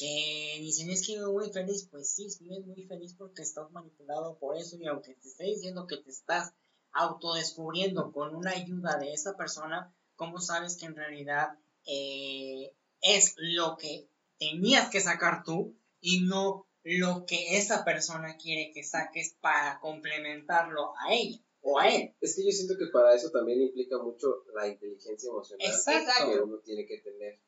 [0.00, 4.38] que dicen es que vivo muy feliz, pues sí, vives muy feliz porque estás manipulado
[4.38, 6.54] por eso y aunque te esté diciendo que te estás
[6.92, 12.72] autodescubriendo con una ayuda de esa persona, ¿cómo sabes que en realidad eh,
[13.02, 18.82] es lo que tenías que sacar tú y no lo que esa persona quiere que
[18.82, 22.14] saques para complementarlo a ella o a él?
[22.22, 26.32] Es que yo siento que para eso también implica mucho la inteligencia emocional Exacto.
[26.32, 27.38] que uno tiene que tener.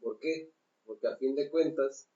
[0.00, 0.52] ¿Por qué?
[0.90, 2.08] Porque a fin de cuentas,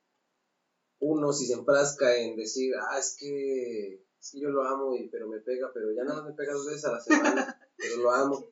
[0.99, 5.09] uno si se enfrasca en decir, ah, es que, es que yo lo amo, y,
[5.11, 7.99] pero me pega, pero ya nada más me pega dos veces a la semana, pero
[7.99, 8.51] lo amo,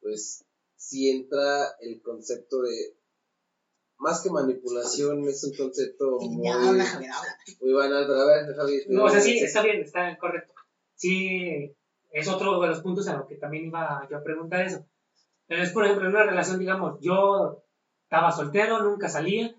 [0.00, 0.44] pues
[0.76, 2.96] sí entra el concepto de,
[3.98, 7.36] más que manipulación, es un concepto muy, Ya habla, Javier, habla.
[7.60, 8.82] muy banal, pero a ver, Javi.
[8.90, 10.54] No, o sea, sí, está bien, está correcto.
[10.94, 11.74] Sí,
[12.12, 14.86] es otro de los puntos en los que también iba yo a preguntar eso.
[15.48, 17.64] Pero es, por ejemplo, en una relación, digamos, yo
[18.12, 19.56] estaba soltero, nunca salía,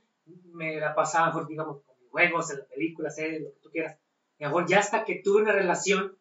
[0.53, 3.97] me la pasaba, mejor, digamos, con juegos, en las películas, series, lo que tú quieras.
[4.37, 6.15] Y a lo mejor ya hasta que tuve una relación,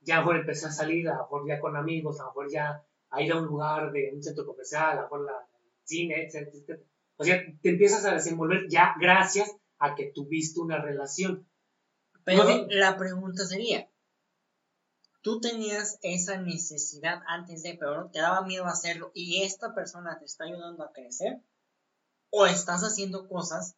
[0.00, 2.28] ya a lo mejor empecé a salir, a lo mejor ya con amigos, a lo
[2.30, 5.46] mejor ya a ir a un lugar de un centro comercial, a lo mejor la,
[5.82, 6.78] cine, etcétera, etcétera.
[7.16, 11.46] O sea, te empiezas a desenvolver ya gracias a que tuviste una relación.
[12.24, 13.90] Pero No, la pregunta sería,
[15.20, 20.18] ¿tú tenías esa necesidad antes de, pero no te daba miedo hacerlo y esta persona
[20.18, 21.42] te está ayudando a crecer?
[22.36, 23.76] ¿O estás haciendo cosas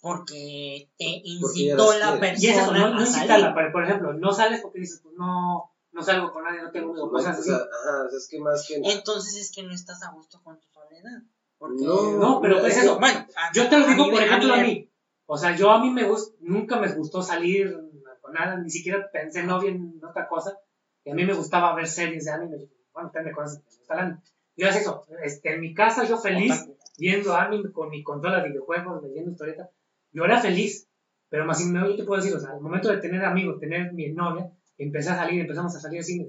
[0.00, 2.42] porque te incitó la quieres.
[2.42, 3.72] Y es eso, persona no, no a incitarla, salir?
[3.72, 7.10] por, ejemplo, no sales porque dices, pues no, no salgo con nadie, no tengo O
[7.10, 7.50] cosas así.
[7.50, 8.80] sea, ajá, o sea, es que más que...
[8.82, 11.22] Entonces es que no estás a gusto con tu soledad.
[11.58, 12.98] Porque, No, No, pero es eso.
[12.98, 14.90] Bueno, a- Yo te lo digo, por ejemplo, a mí.
[15.26, 17.72] O sea, yo a mí me gust, nunca me gustó salir
[18.20, 20.58] con nada, ni siquiera pensé en novia en otra cosa.
[21.04, 22.56] Y a mí me gustaba ver series de anime.
[22.92, 24.22] Bueno, ustedes me conocen, me gusta el anime.
[24.56, 26.66] Yo hacía eso, este, en mi casa yo feliz,
[27.02, 29.70] viendo anime con mi consola de videojuegos, leyendo historietas.
[30.12, 30.88] Yo era feliz,
[31.28, 33.92] pero más sin yo te puedo decir, o sea, al momento de tener amigos, tener
[33.92, 36.28] mi novia, empecé a salir, empezamos a salir de cine.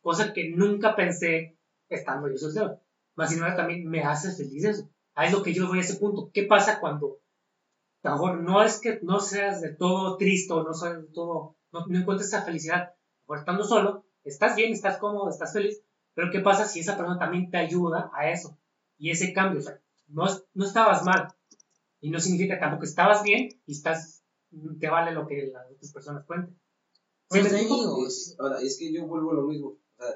[0.00, 1.58] Cosa que nunca pensé
[1.90, 2.80] estando yo soltero.
[3.16, 4.88] Más sin embargo, también me hace feliz eso.
[5.14, 6.30] Ahí es lo que yo voy a ese punto.
[6.32, 7.18] ¿Qué pasa cuando,
[8.02, 11.08] a lo mejor, no es que no seas de todo triste o no seas de
[11.12, 12.94] todo, no, no encuentres esa felicidad?
[13.26, 15.82] Por estando solo, estás bien, estás cómodo, estás feliz,
[16.14, 18.58] pero ¿qué pasa si esa persona también te ayuda a eso?
[18.96, 20.24] Y ese cambio, o sea, no,
[20.54, 21.28] no estabas mal.
[22.00, 24.24] Y no significa tampoco que estabas bien y estás,
[24.78, 26.58] te vale lo que las otras personas cuenten.
[27.28, 29.68] Pues ¿Sí digo, Es- ahora, es que yo vuelvo a lo mismo.
[29.68, 30.14] O sea,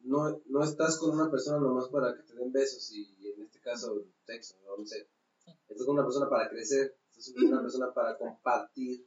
[0.00, 3.04] no, no estás con una persona nomás para que te den besos y,
[3.34, 5.08] en este caso sexo, no, no sé.
[5.68, 9.06] Estás con una persona para crecer, estás con una persona para compartir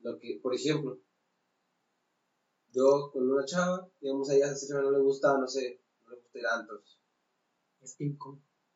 [0.00, 0.98] lo que, por ejemplo,
[2.72, 5.82] yo con una chava, digamos a ella a esa chava no le gusta, no sé,
[6.04, 7.00] no le gusta ir a antros.
[7.82, 7.96] Es.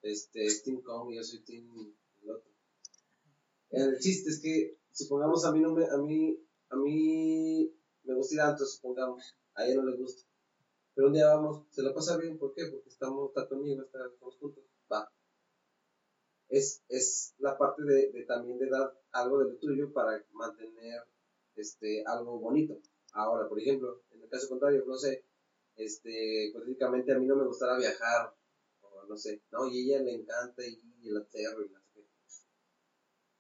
[0.05, 1.66] Este, es Team Kong y yo soy Team
[2.22, 2.52] el otro.
[3.70, 6.38] El chiste es que, supongamos a mí no me, a mí,
[6.68, 10.28] a mí me gusta ir a antros, supongamos, a ella no le gusta.
[10.94, 12.66] Pero un día vamos, se la pasa bien, ¿por qué?
[12.66, 15.11] Porque estamos, está conmigo, estamos juntos, va.
[16.50, 21.02] Es, es la parte de, también de dar algo de lo tuyo para mantener
[21.57, 22.78] este, algo bonito.
[23.12, 25.24] Ahora, por ejemplo, en el caso contrario, no sé,
[25.76, 28.34] este, hipotéticamente a mí no me gustara viajar,
[29.09, 29.68] no sé, ¿no?
[29.68, 31.44] Y ella le encanta y y las que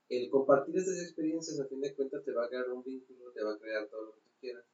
[0.08, 3.42] el compartir esas experiencias a fin de cuentas te va a crear un vínculo, te
[3.42, 4.64] va a crear todo lo que tú quieras.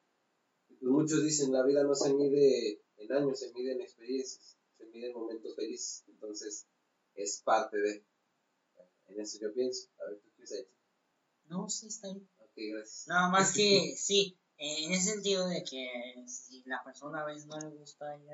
[0.69, 4.59] Y pues muchos dicen, la vida no se mide en años, se mide en experiencias,
[4.77, 6.67] se mide en momentos felices, entonces
[7.15, 8.05] es parte de,
[9.09, 10.67] en eso yo pienso, a ver, ¿tú qué has
[11.47, 12.29] no, sí está bien.
[12.39, 13.09] Ok, gracias.
[13.09, 17.59] Nada más que sí, en ese sentido de que si la persona a veces no
[17.59, 18.31] le gusta ir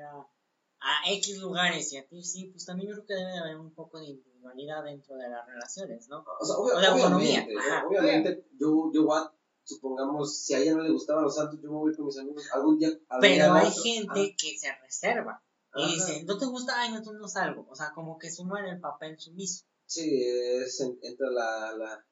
[0.79, 3.57] a, X lugares y a ti sí, pues también yo creo que debe de haber
[3.57, 6.23] un poco de individualidad dentro de las relaciones, ¿no?
[6.39, 7.87] O sea, obvia- O de autonomía, obviamente, ajá.
[7.87, 9.21] obviamente yo, yo voy
[9.63, 12.43] supongamos, si a ella no le gustaban los santos, yo me voy con mis amigos
[12.53, 12.87] algún día.
[13.09, 15.93] algún día Pero al hay gente que se reserva Ah, y ajá.
[15.93, 17.67] dice, no te gusta, ay, no, no salgo.
[17.69, 19.65] O sea, como que suma en el papel sumiso.
[19.85, 22.05] Sí, es, en- entra la, la,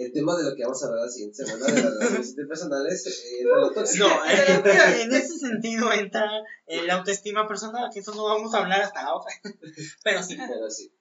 [0.00, 3.06] el tema de lo que vamos a hablar la siguiente semana, de las relaciones interpersonales,
[3.06, 4.08] eh, entra lo tóxico.
[4.08, 6.30] No, en, en ese sentido entra
[6.66, 9.32] eh, la autoestima personal, que eso no vamos a hablar hasta la otra.
[10.04, 10.92] Pero sí, Pero sí.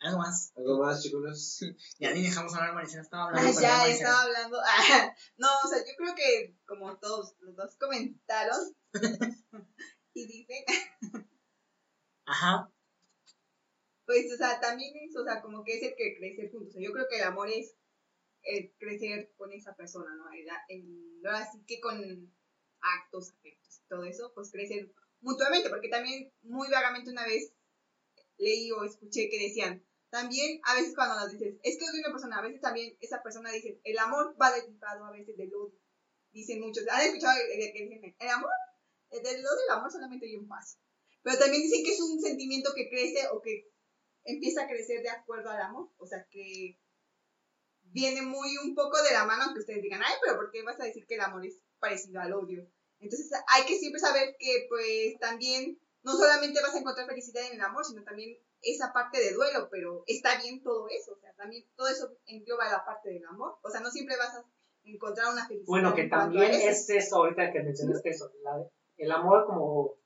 [0.00, 0.52] algo más.
[0.56, 1.60] ¿Algo más, chicos?
[1.98, 3.50] Ya ni dejamos hablar, Maricela estaba hablando.
[3.50, 4.58] Ah, ya estaba hablando.
[4.60, 8.58] Ah, no, o sea, yo creo que como todos los dos comentaron
[10.14, 10.64] y dicen,
[12.26, 12.70] Ajá.
[14.06, 16.70] Pues, o sea, también es, o sea, como que es el que crecer juntos.
[16.70, 17.74] O sea, yo creo que el amor es
[18.42, 20.30] el crecer con esa persona, ¿no?
[20.32, 22.32] El, el- ahora sí que con
[22.80, 27.52] actos, afectos, todo eso, pues crecer mutuamente, porque también muy vagamente una vez
[28.38, 32.12] leí o escuché que decían, también a veces cuando nos dices, es que odio una
[32.12, 35.78] persona, a veces también esa persona dice, el amor va derivado a veces del odio.
[36.32, 38.50] Dicen muchos, ¿han escuchado que dicen, el amor?
[39.10, 40.78] Del odio y el amor solamente hay un paso.
[41.22, 43.70] Pero también dicen que es un sentimiento que crece o que
[44.24, 45.88] empieza a crecer de acuerdo al amor.
[45.98, 46.78] O sea, que
[47.82, 50.80] viene muy un poco de la mano, aunque ustedes digan, ay, pero ¿por qué vas
[50.80, 52.66] a decir que el amor es parecido al odio?
[53.00, 57.54] Entonces hay que siempre saber que pues también no solamente vas a encontrar felicidad en
[57.54, 61.32] el amor, sino también esa parte de duelo, pero está bien todo eso, o sea,
[61.34, 64.44] también todo eso engloba la parte del amor, o sea, no siempre vas a
[64.84, 65.66] encontrar una felicidad.
[65.68, 68.66] Bueno, que también es eso, ahorita que mencionaste eso, la-
[68.96, 69.96] el amor como,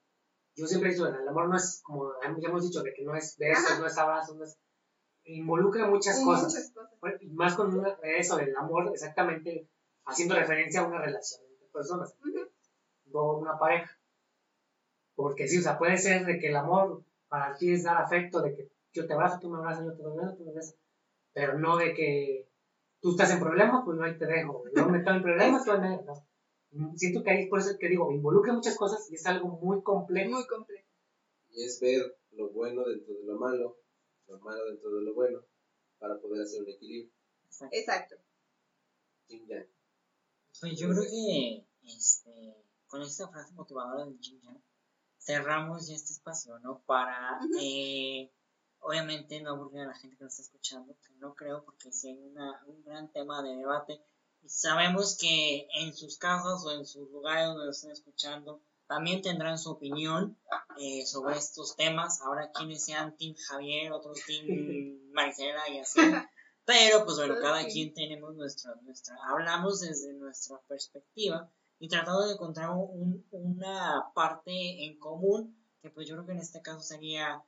[0.59, 3.15] yo siempre he dicho, el amor no es como, ya hemos dicho, de que no
[3.15, 4.59] es besos, no es abrazos, no es,
[5.25, 6.73] involucra muchas Muchas cosas.
[7.21, 9.69] y más con una- eso, el amor, exactamente
[10.05, 12.51] haciendo referencia a una relación entre personas, Ujú.
[13.07, 13.91] no una pareja.
[15.15, 18.41] Porque sí, o sea, puede ser de que el amor para ti es dar afecto,
[18.41, 20.77] de que yo te abrazo, tú me abrazas, yo te abrazo, tú me abrazas,
[21.35, 22.49] pero no de que
[23.01, 25.73] tú estás en problemas, pues no ahí te dejo, yo me estoy en problemas, tú
[25.79, 26.28] me no.
[26.97, 30.31] Siento que ahí por eso que digo, involucra muchas cosas y es algo muy complejo.
[30.31, 30.87] Muy complejo.
[31.51, 33.79] Y es ver lo bueno dentro de lo malo,
[34.27, 35.41] lo malo dentro de lo bueno,
[35.99, 37.13] para poder hacer un equilibrio.
[37.73, 38.17] Exacto.
[39.29, 39.67] Yin yang.
[40.61, 44.63] Pues yo creo que este, con esta frase motivadora del Jin Yang
[45.19, 46.83] cerramos ya este espacio, ¿no?
[46.87, 48.31] Para, eh,
[48.81, 52.09] obviamente, no aburrir a la gente que nos está escuchando, que no creo, porque sí
[52.09, 54.01] hay una, un gran tema de debate.
[54.43, 59.21] Y sabemos que en sus casas o en sus lugares donde nos estén escuchando, también
[59.21, 60.39] tendrán su opinión
[60.81, 62.23] eh, sobre estos temas.
[62.23, 64.47] Ahora, quienes sean Team Javier, otros Team
[65.13, 66.01] Maricela y así.
[66.65, 72.35] Pero pues bueno, cada quien tenemos nuestra, nuestra, hablamos desde nuestra perspectiva y tratando de
[72.35, 77.43] encontrar un- una parte en común, que pues yo creo que en este caso sería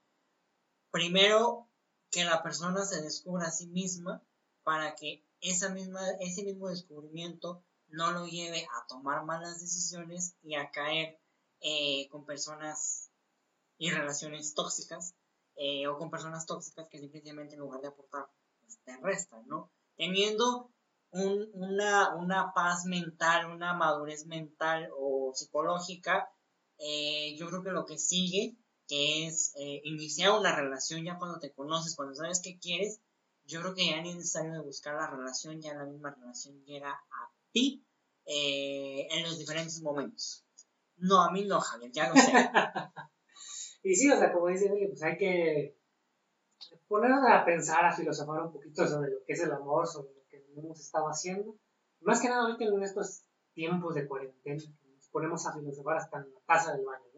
[0.90, 1.68] primero
[2.10, 4.22] que la persona se descubra a sí misma
[4.62, 10.54] para que esa misma, ese mismo descubrimiento no lo lleve a tomar malas decisiones y
[10.54, 11.18] a caer
[11.60, 13.10] eh, con personas
[13.78, 15.14] y relaciones tóxicas
[15.56, 18.26] eh, o con personas tóxicas que simplemente en lugar de aportar
[18.60, 19.70] pues, te restan, ¿no?
[19.96, 20.70] Teniendo
[21.10, 26.30] un- una, una paz mental, una madurez mental o psicológica,
[26.78, 28.56] eh, yo creo que lo que sigue,
[28.92, 29.52] es
[29.84, 33.00] iniciar una relación ya cuando te conoces, cuando sabes qué quieres,
[33.50, 36.62] yo creo que ya ni es necesario de buscar la relación, ya la misma relación
[36.64, 37.84] llega a ti
[38.24, 40.44] eh, en los diferentes momentos.
[40.98, 42.32] No, a mí no, Javier, ya lo sé.
[43.82, 45.74] Y sí, o sea, como dice Eli, pues hay que
[46.86, 50.22] ponernos a pensar, a filosofar un poquito sobre lo que es el amor, sobre lo
[50.28, 51.56] que hemos estado haciendo.
[52.00, 53.24] Más que nada ahorita en estos
[53.54, 54.62] tiempos de cuarentena,
[54.94, 57.09] nos ponemos a filosofar hasta en la taza del baño.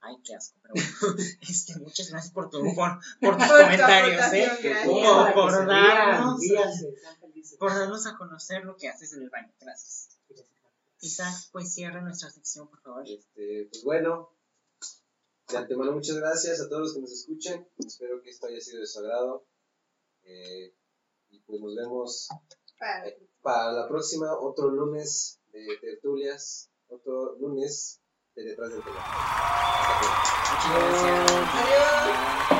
[0.00, 1.16] Ay, qué asco, pero bueno.
[1.40, 4.84] Este, muchas gracias por, tu, por, por tus comentarios, ¿eh?
[4.86, 7.58] Por, por darnos, felices.
[7.58, 9.52] por darnos a conocer lo que haces en el baño.
[9.60, 10.10] Gracias.
[11.00, 13.04] Isaac, pues cierra nuestra sección, por favor.
[13.08, 14.30] Este, pues bueno,
[15.48, 17.66] de antemano muchas gracias a todos los que nos escuchan.
[17.78, 19.46] Espero que esto haya sido de su agrado.
[20.24, 20.74] Eh,
[21.30, 22.28] y pues nos vemos
[22.78, 23.04] Para-
[23.42, 28.00] para la próxima, otro lunes de tertulias, otro lunes
[28.44, 29.16] detrás del teléfono.
[29.80, 30.14] Hasta luego.
[30.50, 31.54] Muchas gracias.
[31.54, 32.57] Adiós.